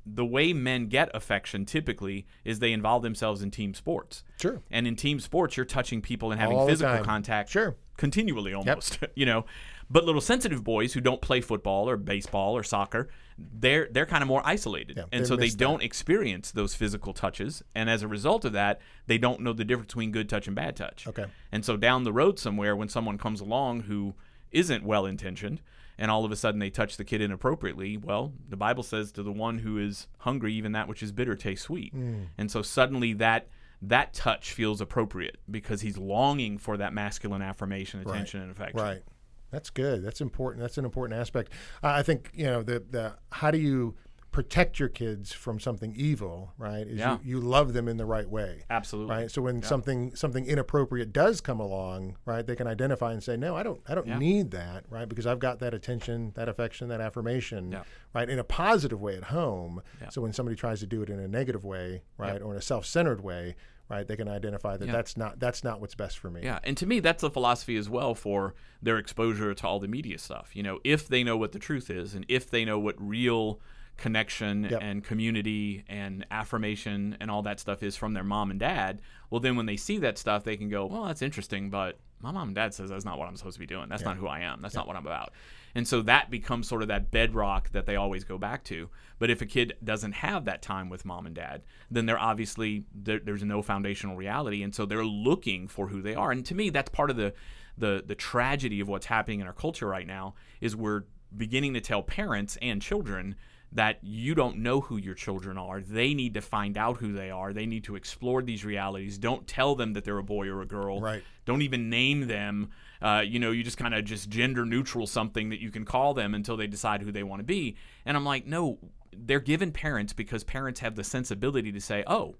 the 0.06 0.25
way 0.25 0.53
men 0.53 0.88
get 0.88 1.10
affection 1.15 1.65
typically 1.65 2.25
is 2.44 2.60
they 2.60 2.72
involve 2.74 3.03
themselves 3.03 3.41
in 3.41 3.51
team 3.51 3.74
sports. 3.74 4.24
Sure. 4.41 4.62
And 4.72 4.88
in 4.88 4.96
team 4.96 5.20
sports, 5.20 5.56
you're 5.58 5.65
touching 5.65 6.01
people 6.01 6.32
and 6.32 6.39
having 6.39 6.58
All 6.58 6.68
physical 6.68 7.03
contact 7.03 7.50
Sure. 7.50 7.75
continually 7.98 8.53
almost, 8.53 9.00
you 9.15 9.25
know. 9.25 9.46
But 9.91 10.06
little 10.06 10.22
sensitive 10.22 10.63
boys 10.63 10.94
who 10.94 11.01
don't 11.01 11.20
play 11.22 11.41
football 11.41 11.89
or 11.89 11.98
baseball 11.98 12.56
or 12.56 12.62
soccer, 12.63 13.10
they're 13.38 13.88
they're 13.91 14.06
kind 14.06 14.22
of 14.22 14.27
more 14.27 14.41
isolated, 14.46 14.98
Yeah, 14.98 15.06
and 15.12 15.25
so 15.25 15.36
they 15.36 15.50
that. 15.50 15.58
don't 15.58 15.82
experience 15.82 16.51
those 16.51 16.75
physical 16.75 17.12
touches, 17.13 17.63
and 17.74 17.89
as 17.89 18.03
a 18.03 18.08
result 18.08 18.46
of 18.46 18.53
that, 18.53 18.82
they 19.08 19.18
don't 19.18 19.41
know 19.41 19.51
the 19.53 19.65
difference 19.65 19.88
between 19.88 20.12
good 20.12 20.29
touch 20.29 20.46
and 20.46 20.56
bad 20.56 20.75
touch. 20.75 21.08
Okay. 21.08 21.25
And 21.51 21.65
so 21.65 21.75
down 21.75 22.03
the 22.03 22.13
road 22.13 22.38
somewhere, 22.38 22.75
when 22.75 22.88
someone 22.89 23.18
comes 23.18 23.41
along 23.41 23.82
who 23.82 24.13
isn't 24.51 24.84
well 24.84 25.06
intentioned, 25.06 25.62
and 25.98 26.10
all 26.10 26.25
of 26.25 26.32
a 26.32 26.36
sudden 26.36 26.60
they 26.60 26.70
touch 26.70 26.98
the 26.98 27.03
kid 27.03 27.22
inappropriately, 27.22 27.98
well, 27.98 28.34
the 28.48 28.58
Bible 28.58 28.84
says 28.84 29.12
to 29.13 29.24
the 29.24 29.32
one 29.32 29.60
who 29.60 29.77
is 29.77 30.08
hungry, 30.20 30.53
even 30.53 30.72
that 30.72 30.88
which 30.88 31.03
is 31.03 31.12
bitter 31.12 31.36
tastes 31.36 31.65
sweet. 31.65 31.94
Mm. 31.94 32.27
And 32.38 32.50
so 32.50 32.62
suddenly 32.62 33.13
that 33.13 33.48
that 33.82 34.13
touch 34.13 34.51
feels 34.51 34.82
appropriate 34.82 35.38
because 35.50 35.82
he's 35.82 35.98
longing 35.98 36.58
for 36.58 36.77
that 36.77 36.94
masculine 36.94 37.41
affirmation, 37.41 38.01
attention, 38.01 38.41
and 38.41 38.51
affection. 38.51 38.79
Right. 38.79 39.03
That's 39.51 39.70
good. 39.70 40.03
That's 40.03 40.22
important. 40.22 40.62
That's 40.62 40.77
an 40.77 40.86
important 40.86 41.20
aspect. 41.20 41.51
Uh, 41.84 41.88
I 41.88 42.03
think 42.03 42.29
you 42.34 42.46
know 42.46 42.62
the 42.62 42.84
the 42.89 43.15
how 43.32 43.51
do 43.51 43.58
you 43.58 43.96
protect 44.31 44.79
your 44.79 44.89
kids 44.89 45.33
from 45.33 45.59
something 45.59 45.93
evil, 45.95 46.53
right? 46.57 46.86
Is 46.88 47.00
Yeah. 47.00 47.17
you, 47.24 47.38
you 47.38 47.39
love 47.41 47.74
them 47.74 47.88
in 47.88 47.98
the 47.98 48.05
right 48.05 48.29
way. 48.29 48.63
Absolutely. 48.69 49.15
Right. 49.15 49.31
So 49.31 49.41
when 49.41 49.63
something 49.63 50.13
something 50.15 50.45
inappropriate 50.45 51.12
does 51.12 51.41
come 51.41 51.59
along, 51.59 52.17
right, 52.25 52.45
they 52.45 52.55
can 52.55 52.67
identify 52.67 53.12
and 53.12 53.24
say, 53.24 53.38
No, 53.38 53.55
I 53.55 53.63
don't 53.63 53.81
I 53.88 53.95
don't 53.95 54.07
Yeah. 54.07 54.19
need 54.19 54.51
that, 54.51 54.86
right? 54.89 55.09
Because 55.09 55.25
I've 55.25 55.39
got 55.39 55.59
that 55.59 55.74
attention, 55.74 56.31
that 56.36 56.48
affection, 56.48 56.89
that 56.89 57.01
affirmation, 57.01 57.71
Yeah. 57.71 57.83
right, 58.13 58.29
in 58.29 58.38
a 58.39 58.43
positive 58.43 59.01
way 59.01 59.15
at 59.17 59.25
home. 59.25 59.81
Yeah. 60.01 60.09
So 60.09 60.21
when 60.21 60.33
somebody 60.33 60.55
tries 60.55 60.79
to 60.81 60.88
do 60.88 61.01
it 61.01 61.09
in 61.09 61.19
a 61.19 61.27
negative 61.27 61.65
way, 61.65 62.03
right, 62.17 62.41
or 62.41 62.51
in 62.51 62.57
a 62.57 62.62
self 62.62 62.86
centered 62.86 63.21
way, 63.21 63.55
right, 63.89 64.07
they 64.07 64.15
can 64.15 64.27
identify 64.27 64.77
that 64.77 64.86
Yeah. 64.86 64.91
that's 64.91 65.17
not 65.17 65.39
that's 65.39 65.63
not 65.63 65.81
what's 65.81 65.95
best 65.95 66.19
for 66.19 66.29
me. 66.29 66.41
Yeah, 66.43 66.59
and 66.63 66.77
to 66.77 66.86
me, 66.86 67.00
that's 67.00 67.24
a 67.24 67.31
philosophy 67.31 67.77
as 67.77 67.89
well 67.89 68.13
for 68.13 68.53
their 68.79 69.00
exposure 69.00 69.55
to 69.55 69.67
all 69.67 69.79
the 69.79 69.88
media 69.88 70.19
stuff. 70.19 70.55
You 70.55 70.62
know, 70.62 70.79
if 70.83 71.07
they 71.07 71.24
know 71.24 71.36
what 71.36 71.51
the 71.51 71.59
truth 71.59 71.89
is, 71.89 72.13
and 72.13 72.25
if 72.29 72.48
they 72.51 72.63
know 72.63 72.77
what 72.77 72.93
real 73.00 73.59
connection 74.00 74.63
Yep. 74.63 74.79
and 74.82 75.03
community 75.03 75.84
and 75.88 76.25
affirmation 76.32 77.18
and 77.20 77.29
all 77.29 77.41
that 77.44 77.60
stuff 77.60 77.84
is 77.84 77.96
from 77.96 78.13
their 78.13 78.24
mom 78.24 78.50
and 78.51 78.60
dad, 78.60 79.01
well, 79.29 79.39
then 79.39 79.56
when 79.56 79.65
they 79.65 79.77
see 79.77 79.98
that 80.00 80.18
stuff, 80.18 80.44
they 80.44 80.58
can 80.58 80.70
go, 80.70 80.86
"Well, 80.86 81.06
that's 81.06 81.22
interesting, 81.22 81.70
but 81.70 82.00
my 82.22 82.32
mom 82.32 82.50
and 82.50 82.56
dad 82.56 82.74
says 82.74 82.89
that's 82.89 83.06
not 83.06 83.18
what 83.18 83.27
I'm 83.27 83.36
supposed 83.38 83.56
to 83.56 83.60
be 83.60 83.65
doing. 83.65 83.88
That's 83.89 84.03
not 84.03 84.18
who 84.18 84.27
I 84.27 84.39
am. 84.41 84.62
That's 84.62 84.75
not 84.75 84.88
what 84.88 84.96
I'm 84.96 85.06
about." 85.06 85.32
And 85.75 85.88
so 85.88 86.01
that 86.01 86.32
becomes 86.32 86.68
sort 86.68 86.82
of 86.82 86.88
that 86.88 87.12
bedrock 87.12 87.70
that 87.70 87.86
they 87.86 87.96
always 87.96 88.24
go 88.24 88.38
back 88.39 88.63
to. 88.65 88.89
But 89.20 89.29
if 89.29 89.41
a 89.41 89.46
kid 89.46 89.74
doesn't 89.84 90.13
have 90.13 90.46
that 90.46 90.62
time 90.63 90.89
with 90.89 91.06
mom 91.06 91.25
and 91.27 91.36
dad, 91.36 91.62
then 91.91 92.06
they're 92.08 92.20
obviously 92.20 92.86
there, 92.94 93.20
there's 93.20 93.44
no 93.44 93.62
foundational 93.62 94.15
reality, 94.15 94.63
and 94.63 94.74
so 94.74 94.86
they're 94.86 95.06
looking 95.06 95.68
for 95.68 95.88
who 95.89 96.01
they 96.01 96.15
are. 96.15 96.32
And 96.32 96.46
to 96.48 96.56
me, 96.56 96.70
that's 96.72 96.89
part 96.89 97.10
of 97.10 97.18
the 97.18 97.34
the 97.77 98.03
the 98.06 98.15
tragedy 98.15 98.79
of 98.79 98.88
what's 98.89 99.06
happening 99.06 99.39
in 99.39 99.48
our 99.48 99.53
culture 99.53 99.88
right 99.88 100.08
now 100.08 100.34
is 100.60 100.75
we're 100.75 101.03
beginning 101.38 101.74
to 101.75 101.79
tell 101.82 102.01
parents 102.01 102.58
and 102.62 102.82
children 102.82 103.36
that 103.72 104.00
you 104.02 104.34
don't 104.34 104.58
know 104.58 104.82
who 104.82 104.98
your 104.98 105.14
children 105.14 105.58
are. 105.58 105.80
They 105.80 106.14
need 106.14 106.34
to 106.34 106.42
find 106.42 106.78
out 106.78 106.98
who 106.98 107.14
they 107.14 107.30
are. 107.30 107.54
They 107.54 107.68
need 107.68 107.84
to 107.84 107.96
explore 107.96 108.42
these 108.42 108.66
realities. 108.66 109.18
Don't 109.18 109.46
tell 109.46 109.76
them 109.76 109.94
that 109.94 110.04
they're 110.04 110.18
a 110.18 110.24
boy 110.24 110.48
or 110.48 110.62
a 110.62 110.66
girl. 110.66 111.00
Right. 111.00 111.24
Don't 111.46 111.62
even 111.62 111.90
name 111.90 112.28
them. 112.28 112.72
Uh, 113.02 113.24
you 113.26 113.40
know, 113.40 113.52
you 113.52 113.64
just 113.64 113.78
kind 113.78 113.94
of 113.94 114.04
just 114.06 114.30
gender 114.30 114.66
neutral 114.66 115.06
something 115.06 115.50
that 115.50 115.62
you 115.62 115.70
can 115.70 115.86
call 115.86 116.14
them 116.14 116.34
until 116.34 116.58
they 116.58 116.68
decide 116.68 117.02
who 117.02 117.12
they 117.12 117.24
want 117.24 117.40
to 117.40 117.46
be. 117.46 117.76
And 118.06 118.18
I'm 118.18 118.26
like, 118.26 118.48
no, 118.48 118.80
they're 119.16 119.40
given 119.40 119.72
parents 119.72 120.14
because 120.14 120.44
parents 120.44 120.80
have 120.80 120.96
the 120.96 121.04
sensibility 121.04 121.72
to 121.72 121.80
say, 121.80 122.04
oh, 122.08 122.36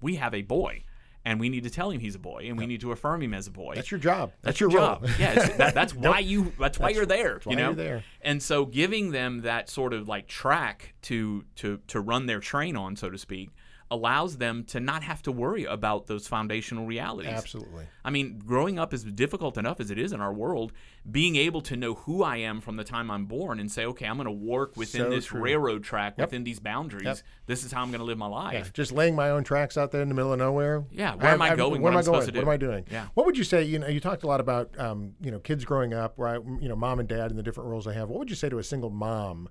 we 0.00 0.16
have 0.16 0.34
a 0.34 0.42
boy. 0.42 0.84
And 1.24 1.38
we 1.38 1.48
need 1.48 1.62
to 1.62 1.70
tell 1.70 1.90
him 1.90 2.00
he's 2.00 2.16
a 2.16 2.18
boy, 2.18 2.46
and 2.48 2.58
we 2.58 2.66
need 2.66 2.80
to 2.80 2.90
affirm 2.90 3.22
him 3.22 3.32
as 3.32 3.46
a 3.46 3.52
boy. 3.52 3.76
That's 3.76 3.92
your 3.92 4.00
job. 4.00 4.32
That's, 4.42 4.58
your 4.58 4.70
your 4.70 4.80
role. 4.80 4.88
job. 4.96 5.08
yeah, 5.20 5.34
that, 5.56 5.72
that's 5.74 5.94
why 5.94 6.18
you. 6.18 6.52
That's 6.58 6.80
why 6.80 6.88
you're 6.88 7.06
there. 7.06 7.40
why 7.44 7.50
you 7.52 7.56
know. 7.56 7.66
you're 7.66 7.74
there. 7.74 8.04
And 8.22 8.42
so, 8.42 8.66
giving 8.66 9.12
them 9.12 9.42
that 9.42 9.68
sort 9.68 9.92
of 9.92 10.08
like 10.08 10.26
track 10.26 10.94
to 11.02 11.44
to 11.56 11.78
to 11.86 12.00
run 12.00 12.26
their 12.26 12.40
train 12.40 12.76
on, 12.76 12.96
so 12.96 13.08
to 13.08 13.18
speak, 13.18 13.50
allows 13.92 14.38
them 14.38 14.64
to 14.64 14.80
not 14.80 15.02
have 15.02 15.20
to 15.22 15.30
worry 15.30 15.64
about 15.64 16.06
those 16.06 16.26
foundational 16.26 16.86
realities. 16.86 17.30
Absolutely. 17.30 17.84
I 18.04 18.10
mean, 18.10 18.38
growing 18.38 18.78
up 18.78 18.94
is 18.94 19.04
difficult 19.04 19.58
enough 19.58 19.78
as 19.80 19.90
it 19.90 19.98
is 19.98 20.12
in 20.12 20.20
our 20.20 20.32
world. 20.32 20.72
Being 21.10 21.36
able 21.36 21.60
to 21.62 21.76
know 21.76 21.94
who 21.94 22.22
I 22.22 22.38
am 22.38 22.60
from 22.60 22.76
the 22.76 22.84
time 22.84 23.10
I'm 23.10 23.26
born 23.26 23.60
and 23.60 23.70
say, 23.70 23.84
okay, 23.86 24.06
I'm 24.06 24.16
going 24.16 24.24
to 24.26 24.30
work 24.30 24.76
within 24.76 25.02
So 25.02 25.10
this 25.10 25.26
true. 25.26 25.40
railroad 25.42 25.84
track, 25.84 26.16
within 26.16 26.42
these 26.42 26.58
boundaries. 26.58 27.04
Yep. 27.04 27.18
This 27.46 27.64
is 27.64 27.72
how 27.72 27.82
I'm 27.82 27.88
going 27.90 27.98
to 28.00 28.04
live 28.04 28.18
my 28.18 28.26
Yeah, 28.28 28.32
life. 28.60 28.72
just 28.72 28.92
laying 28.92 29.14
my 29.14 29.28
own 29.30 29.44
tracks 29.44 29.76
out 29.76 29.90
there 29.92 30.00
in 30.00 30.08
the 30.08 30.14
middle 30.14 30.32
of 30.32 30.38
nowhere. 30.38 30.84
Yeah, 30.90 31.14
where 31.16 31.32
am 31.32 31.42
I 31.42 31.54
going? 31.54 31.82
Where 31.82 31.92
What 31.92 31.92
am 31.92 31.98
I 31.98 32.02
going? 32.02 32.26
to 32.26 32.32
What 32.32 32.42
am 32.42 32.48
I 32.48 32.56
doing? 32.56 32.86
Yeah. 32.90 33.08
What 33.14 33.26
would 33.26 33.36
you 33.36 33.44
say? 33.44 33.62
You 33.62 33.78
know, 33.78 33.88
you 33.88 34.00
talked 34.00 34.22
a 34.22 34.26
lot 34.26 34.40
about 34.40 34.70
um, 34.80 35.12
you 35.20 35.30
know 35.30 35.38
kids 35.38 35.64
growing 35.64 35.92
up, 35.92 36.14
right? 36.16 36.40
You 36.60 36.68
know, 36.68 36.76
mom 36.76 36.98
and 36.98 37.08
dad 37.08 37.30
and 37.30 37.38
the 37.38 37.42
different 37.42 37.68
roles 37.68 37.84
they 37.84 37.94
have. 37.94 38.08
What 38.08 38.18
would 38.20 38.30
you 38.30 38.36
say 38.36 38.48
to 38.48 38.58
a 38.58 38.64
single 38.64 38.90
mom 38.90 39.48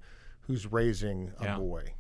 who's 0.48 0.72
raising 0.72 1.32
a 1.40 1.44
Yeah. 1.44 1.58
boy? 1.58 1.94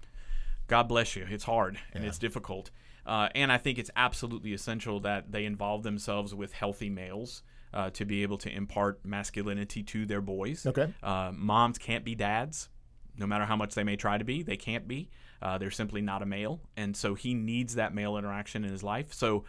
God 0.71 0.87
bless 0.87 1.17
you. 1.17 1.27
It's 1.29 1.43
hard 1.43 1.77
and 1.93 2.05
it's 2.05 2.17
difficult. 2.17 2.71
Uh, 3.05 3.27
and 3.35 3.51
I 3.51 3.57
think 3.57 3.77
it's 3.77 3.91
absolutely 3.97 4.53
essential 4.53 5.01
that 5.01 5.29
they 5.29 5.43
involve 5.43 5.83
themselves 5.83 6.33
with 6.33 6.53
healthy 6.53 6.89
males 6.89 7.43
uh, 7.73 7.89
to 7.89 8.05
be 8.05 8.23
able 8.23 8.37
to 8.37 8.49
impart 8.49 9.03
masculinity 9.03 9.83
to 9.83 10.05
their 10.05 10.21
boys. 10.21 10.65
Okay. 10.65 10.93
Uh, 11.03 11.33
moms 11.35 11.77
can't 11.77 12.05
be 12.05 12.15
dads, 12.15 12.69
no 13.17 13.27
matter 13.27 13.43
how 13.43 13.57
much 13.57 13.75
they 13.75 13.83
may 13.83 13.97
try 13.97 14.17
to 14.17 14.23
be. 14.23 14.43
They 14.43 14.55
can't 14.55 14.87
be. 14.87 15.09
Uh, 15.41 15.57
they're 15.57 15.71
simply 15.71 15.99
not 15.99 16.21
a 16.21 16.25
male. 16.25 16.61
And 16.77 16.95
so 16.95 17.15
he 17.15 17.33
needs 17.33 17.75
that 17.75 17.93
male 17.93 18.15
interaction 18.15 18.63
in 18.63 18.71
his 18.71 18.81
life. 18.81 19.13
So, 19.13 19.43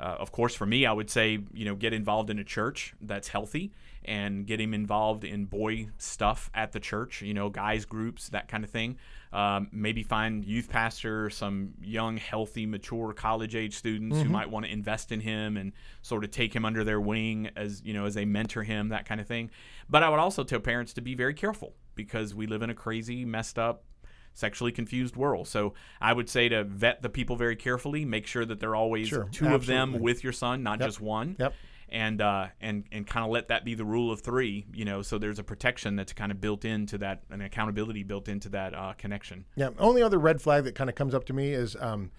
uh, 0.00 0.16
of 0.18 0.32
course, 0.32 0.54
for 0.54 0.64
me, 0.64 0.86
I 0.86 0.92
would 0.92 1.10
say, 1.10 1.38
you 1.52 1.64
know, 1.66 1.74
get 1.74 1.92
involved 1.92 2.30
in 2.30 2.38
a 2.38 2.44
church 2.44 2.94
that's 3.02 3.28
healthy 3.28 3.72
and 4.02 4.46
get 4.46 4.58
him 4.58 4.72
involved 4.72 5.24
in 5.24 5.44
boy 5.44 5.88
stuff 5.98 6.50
at 6.54 6.72
the 6.72 6.80
church, 6.80 7.20
you 7.20 7.34
know, 7.34 7.50
guys 7.50 7.84
groups, 7.84 8.30
that 8.30 8.48
kind 8.48 8.64
of 8.64 8.70
thing. 8.70 8.96
Um, 9.32 9.68
maybe 9.72 10.02
find 10.02 10.42
youth 10.44 10.70
pastor, 10.70 11.28
some 11.28 11.74
young, 11.82 12.16
healthy, 12.16 12.64
mature 12.64 13.12
college 13.12 13.54
age 13.54 13.76
students 13.76 14.20
who 14.20 14.28
might 14.28 14.50
want 14.50 14.64
to 14.64 14.72
invest 14.72 15.12
in 15.12 15.20
him 15.20 15.56
and 15.56 15.72
sort 16.02 16.24
of 16.24 16.30
take 16.30 16.56
him 16.56 16.64
under 16.64 16.82
their 16.82 17.00
wing 17.00 17.50
as, 17.54 17.82
you 17.84 17.92
know, 17.92 18.06
as 18.06 18.14
they 18.14 18.24
mentor 18.24 18.62
him, 18.62 18.88
that 18.88 19.04
kind 19.04 19.20
of 19.20 19.26
thing. 19.26 19.50
But 19.88 20.02
I 20.02 20.08
would 20.08 20.18
also 20.18 20.44
tell 20.44 20.60
parents 20.60 20.94
to 20.94 21.02
be 21.02 21.14
very 21.14 21.34
careful 21.34 21.74
because 21.94 22.34
we 22.34 22.46
live 22.46 22.62
in 22.62 22.70
a 22.70 22.74
crazy, 22.74 23.24
messed 23.26 23.58
up, 23.58 23.84
sexually 24.32 24.72
confused 24.72 25.16
world. 25.16 25.48
So 25.48 25.74
I 26.00 26.12
would 26.12 26.28
say 26.28 26.48
to 26.48 26.64
vet 26.64 27.02
the 27.02 27.08
people 27.08 27.36
very 27.36 27.56
carefully, 27.56 28.04
make 28.04 28.26
sure 28.26 28.44
that 28.44 28.60
there 28.60 28.70
are 28.70 28.76
always 28.76 29.08
Sure, 29.08 29.28
two 29.32 29.54
of 29.54 29.66
them 29.66 30.00
with 30.00 30.22
your 30.24 30.32
son, 30.32 30.62
not 30.62 30.80
just 30.80 31.00
one. 31.00 31.36
Yep. 31.38 31.54
And 31.92 32.20
uh, 32.22 32.46
and 32.60 32.84
and 32.92 33.04
kind 33.04 33.24
of 33.26 33.32
let 33.32 33.48
that 33.48 33.64
be 33.64 33.74
the 33.74 33.84
rule 33.84 34.12
of 34.12 34.20
three, 34.20 34.64
you 34.72 34.84
know. 34.84 35.02
So 35.02 35.18
there's 35.18 35.40
a 35.40 35.42
protection 35.42 35.96
that's 35.96 36.12
kind 36.12 36.30
of 36.30 36.40
built 36.40 36.64
into 36.64 36.98
that, 36.98 37.24
an 37.30 37.40
accountability 37.40 38.04
built 38.04 38.28
into 38.28 38.48
that 38.50 38.74
uh, 38.74 38.92
connection. 38.96 39.44
Yeah. 39.56 39.70
Only 39.76 40.00
other 40.00 40.20
red 40.20 40.40
flag 40.40 40.62
that 40.64 40.76
kind 40.76 40.88
of 40.88 40.94
comes 40.94 41.14
up 41.14 41.24
to 41.24 41.32
me 41.32 41.50
is 41.52 41.74
um, 41.80 42.12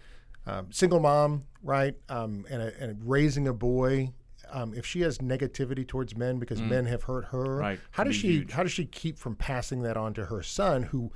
um, 0.45 0.67
single 0.74 1.00
mom, 1.00 1.45
right? 1.63 1.95
Um, 2.10 2.45
and, 2.50 2.62
a, 2.62 2.84
and 2.84 3.00
raising 3.10 3.47
a 3.47 3.54
boy. 3.54 4.12
Um, 4.52 4.74
if 4.74 4.86
she 4.86 5.00
has 5.02 5.19
negativity 5.19 5.88
towards 5.88 6.17
men 6.17 6.38
because 6.38 6.62
men 6.62 6.86
have 6.88 7.04
hurt 7.04 7.24
her, 7.28 7.45
Mm. 7.45 7.60
Right. 7.60 7.80
how 7.91 8.04
does 8.04 8.17
she 8.17 8.28
huge. 8.39 8.52
how 8.52 8.63
does 8.63 8.74
she 8.74 8.84
keep 8.86 9.17
from 9.17 9.38
passing 9.38 9.84
that 9.84 9.95
on 9.95 10.13
to 10.15 10.26
her 10.26 10.43
son 10.43 10.84
who, 10.84 11.13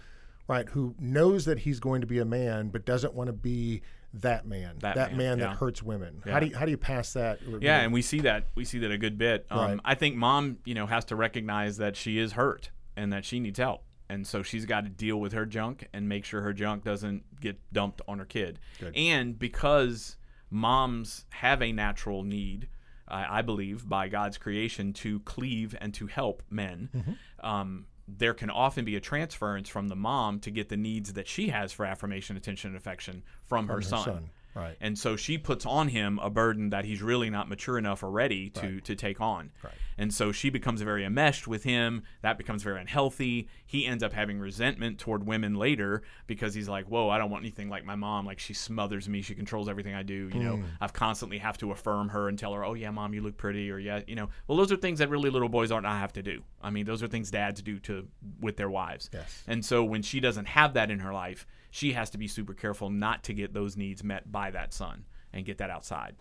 right, 0.48 0.68
who 0.70 0.96
knows 1.00 1.46
that 1.46 1.60
he's 1.60 1.80
going 1.80 2.02
to 2.02 2.08
be 2.08 2.20
a 2.20 2.26
man 2.26 2.70
but 2.70 2.86
doesn't 2.86 3.14
want 3.14 3.28
to 3.28 3.34
be 3.34 3.82
that 4.14 4.46
man, 4.48 4.78
That 4.80 5.12
man, 5.12 5.18
man, 5.18 5.40
that 5.40 5.58
hurts 5.58 5.84
women. 5.84 6.22
How 6.26 6.40
do 6.40 6.48
you, 6.48 6.56
how 6.56 6.66
do 6.66 6.72
you 6.72 6.78
pass 6.78 7.14
that? 7.14 7.42
you 7.42 7.60
Yeah, 7.62 7.82
and 7.82 7.92
we 7.92 8.02
see 8.02 8.22
that 8.22 8.48
we 8.56 8.64
see 8.64 8.80
that 8.80 8.92
a 8.92 8.98
good 8.98 9.18
bit. 9.18 9.46
Um, 9.50 9.60
Right. 9.60 9.80
I 9.84 9.96
think 9.96 10.16
mom, 10.16 10.60
you 10.66 10.74
know, 10.74 10.86
has 10.86 11.06
to 11.06 11.16
recognize 11.16 11.78
that 11.78 11.96
she 11.96 12.18
is 12.18 12.34
hurt 12.34 12.72
and 12.96 13.12
that 13.12 13.26
she 13.26 13.40
needs 13.40 13.60
help, 13.60 13.84
and 14.08 14.26
so 14.26 14.42
she's 14.42 14.66
got 14.66 14.86
to 14.86 14.90
deal 14.90 15.20
with 15.20 15.34
her 15.34 15.46
junk 15.46 15.88
and 15.92 16.08
make 16.08 16.24
sure 16.24 16.42
her 16.42 16.54
junk 16.54 16.86
doesn't 16.86 17.24
get 17.42 17.60
dumped 17.74 18.02
on 18.08 18.20
her 18.20 18.26
kid. 18.26 18.60
And 18.96 19.38
because 19.38 20.16
moms 20.50 21.26
have 21.32 21.62
a 21.62 21.74
natural 21.74 22.24
need, 22.24 22.70
I 23.08 23.40
I 23.40 23.42
believe, 23.42 23.90
by 23.90 24.08
God's 24.08 24.38
creation 24.38 24.94
to 24.94 25.20
cleave 25.22 25.76
and 25.82 25.94
to 25.96 26.08
help 26.08 26.42
men. 26.50 26.90
Mm-hmm. 26.96 27.46
Um, 27.46 27.88
there 28.08 28.34
can 28.34 28.50
often 28.50 28.86
be 28.86 28.96
a 28.96 29.00
transference 29.00 29.68
from 29.68 29.88
the 29.88 29.96
mom 29.96 30.40
to 30.42 30.52
get 30.52 30.70
the 30.70 30.78
needs 30.78 31.14
that 31.14 31.28
she 31.28 31.50
has 31.50 31.72
for 31.72 31.86
affirmation, 31.86 32.38
attention, 32.38 32.70
and 32.70 32.78
affection 32.78 33.24
from, 33.44 33.68
her, 33.68 33.76
her 33.76 33.82
son. 33.82 34.04
son, 34.04 34.30
right. 34.56 34.78
And 34.82 34.98
so 34.98 35.16
she 35.16 35.38
puts 35.38 35.66
on 35.66 35.90
him 35.90 36.20
a 36.20 36.30
burden 36.30 36.70
that 36.70 36.86
he's 36.86 37.02
really 37.02 37.30
not 37.30 37.50
mature 37.50 37.78
enough 37.78 38.04
or 38.04 38.10
ready 38.10 38.50
to, 38.52 38.80
to 38.82 38.96
take 38.96 39.22
on. 39.22 39.52
Right. 39.64 39.74
And 39.98 40.14
so 40.14 40.32
she 40.32 40.50
becomes 40.50 40.82
very 40.82 41.06
enmeshed 41.06 41.48
with 41.48 41.64
him. 41.64 42.04
That 42.22 42.38
becomes 42.38 42.64
very 42.64 42.82
unhealthy. 42.82 43.48
He 43.66 43.86
ends 43.86 44.04
up 44.04 44.14
having 44.14 44.40
resentment 44.40 45.00
toward 45.00 45.26
women 45.26 45.56
later 45.56 46.04
because 46.28 46.54
he's 46.54 46.68
like, 46.68 46.86
whoa, 46.88 47.10
I 47.10 47.18
don't 47.18 47.30
want 47.30 47.44
anything 47.44 47.70
like 47.70 47.86
my 47.86 47.96
mom. 47.96 48.26
Like 48.26 48.40
she 48.40 48.54
smothers 48.54 49.08
me. 49.08 49.22
She 49.22 49.36
controls 49.36 49.70
everything 49.70 49.96
I 49.96 50.04
do. 50.04 50.30
You 50.34 50.44
know, 50.44 50.58
mm. 50.58 50.64
I've 50.82 50.94
constantly 50.94 51.38
have 51.38 51.58
to 51.60 51.72
affirm 51.72 52.10
her 52.10 52.28
and 52.28 52.38
tell 52.38 52.54
her, 52.54 52.66
oh, 52.66 52.74
yeah, 52.74 52.92
mom, 52.92 53.14
you 53.14 53.22
look 53.22 53.38
pretty. 53.38 53.72
Or, 53.72 53.80
yeah, 53.80 54.02
you 54.08 54.16
know, 54.16 54.30
well, 54.48 54.58
those 54.58 54.72
are 54.72 54.78
things 54.78 55.00
that 55.00 55.10
really 55.10 55.30
little 55.30 55.50
boys 55.50 55.72
aren't 55.72 55.86
I 55.86 56.00
have 56.00 56.14
to 56.14 56.24
do. 56.24 56.42
I 56.62 56.70
mean, 56.70 56.86
those 56.86 57.02
are 57.04 57.08
things 57.08 57.32
dads 57.32 57.62
do 57.62 57.80
to 57.80 58.08
with 58.42 58.58
their 58.58 58.70
wives. 58.70 59.10
Yes. 59.14 59.44
And 59.48 59.64
so 59.64 59.84
when 59.84 60.02
she 60.02 60.20
doesn't 60.20 60.48
have 60.48 60.74
that 60.74 60.92
in 60.92 61.00
her 61.00 61.14
life, 61.14 61.48
she 61.72 61.92
has 61.92 62.10
to 62.12 62.18
be 62.18 62.28
super 62.28 62.54
careful 62.54 62.90
not 62.90 63.24
to 63.24 63.34
get 63.34 63.54
those 63.54 63.76
needs 63.76 64.02
met 64.02 64.32
by 64.32 64.45
that 64.52 64.74
son 64.74 65.06
and 65.34 65.46
get 65.46 65.58
that 65.58 65.70
outside. 65.70 66.16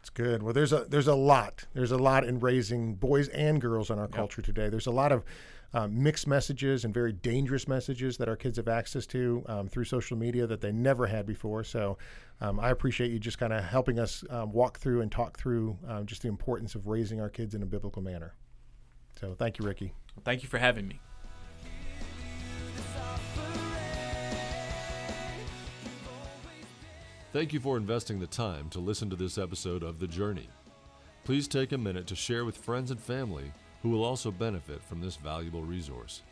It's 0.00 0.10
good. 0.10 0.42
Well, 0.42 0.52
there's 0.52 0.72
a 0.72 0.84
there's 0.88 1.08
a 1.08 1.14
lot. 1.16 1.64
There's 1.74 1.90
a 1.90 1.98
lot 1.98 2.24
in 2.24 2.38
raising 2.38 2.94
boys 2.94 3.28
and 3.28 3.60
girls 3.60 3.90
in 3.90 3.98
our 3.98 4.06
culture 4.06 4.40
today. 4.40 4.68
There's 4.68 4.86
a 4.86 4.92
lot 4.92 5.10
of 5.10 5.24
um, 5.74 6.02
mixed 6.02 6.26
messages 6.26 6.84
and 6.84 6.94
very 6.94 7.12
dangerous 7.12 7.66
messages 7.66 8.16
that 8.18 8.28
our 8.28 8.36
kids 8.36 8.56
have 8.56 8.68
access 8.68 9.06
to 9.08 9.44
um, 9.46 9.68
through 9.68 9.84
social 9.84 10.16
media 10.16 10.46
that 10.46 10.60
they 10.60 10.72
never 10.72 11.06
had 11.06 11.26
before. 11.26 11.64
So 11.64 11.98
um, 12.40 12.60
I 12.60 12.70
appreciate 12.70 13.10
you 13.10 13.18
just 13.18 13.38
kind 13.38 13.52
of 13.52 13.64
helping 13.64 13.98
us 13.98 14.24
um, 14.30 14.52
walk 14.52 14.78
through 14.78 15.00
and 15.00 15.10
talk 15.10 15.38
through 15.38 15.76
um, 15.88 16.06
just 16.06 16.22
the 16.22 16.28
importance 16.28 16.74
of 16.74 16.86
raising 16.86 17.20
our 17.20 17.28
kids 17.28 17.54
in 17.54 17.62
a 17.62 17.66
biblical 17.66 18.00
manner. 18.00 18.34
So 19.20 19.34
thank 19.34 19.58
you, 19.58 19.66
Ricky. 19.66 19.92
Thank 20.24 20.42
you 20.42 20.48
for 20.48 20.58
having 20.58 20.86
me. 20.86 21.00
Thank 27.32 27.52
you 27.52 27.60
for 27.60 27.76
investing 27.76 28.18
the 28.18 28.26
time 28.26 28.70
to 28.70 28.78
listen 28.78 29.10
to 29.10 29.16
this 29.16 29.36
episode 29.36 29.82
of 29.82 29.98
The 29.98 30.06
Journey. 30.06 30.48
Please 31.24 31.48
take 31.48 31.72
a 31.72 31.78
minute 31.78 32.06
to 32.06 32.16
share 32.16 32.44
with 32.44 32.56
friends 32.56 32.90
and 32.90 33.00
family 33.00 33.52
who 33.82 33.90
will 33.90 34.04
also 34.04 34.30
benefit 34.30 34.82
from 34.82 35.00
this 35.00 35.16
valuable 35.16 35.62
resource. 35.62 36.22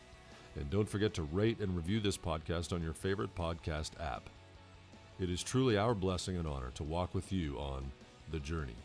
And 0.55 0.69
don't 0.69 0.89
forget 0.89 1.13
to 1.15 1.23
rate 1.23 1.59
and 1.59 1.75
review 1.75 1.99
this 1.99 2.17
podcast 2.17 2.73
on 2.73 2.81
your 2.81 2.93
favorite 2.93 3.35
podcast 3.35 3.91
app. 4.01 4.29
It 5.19 5.29
is 5.29 5.43
truly 5.43 5.77
our 5.77 5.93
blessing 5.93 6.37
and 6.37 6.47
honor 6.47 6.71
to 6.75 6.83
walk 6.83 7.13
with 7.13 7.31
you 7.31 7.57
on 7.57 7.91
The 8.31 8.39
Journey. 8.39 8.75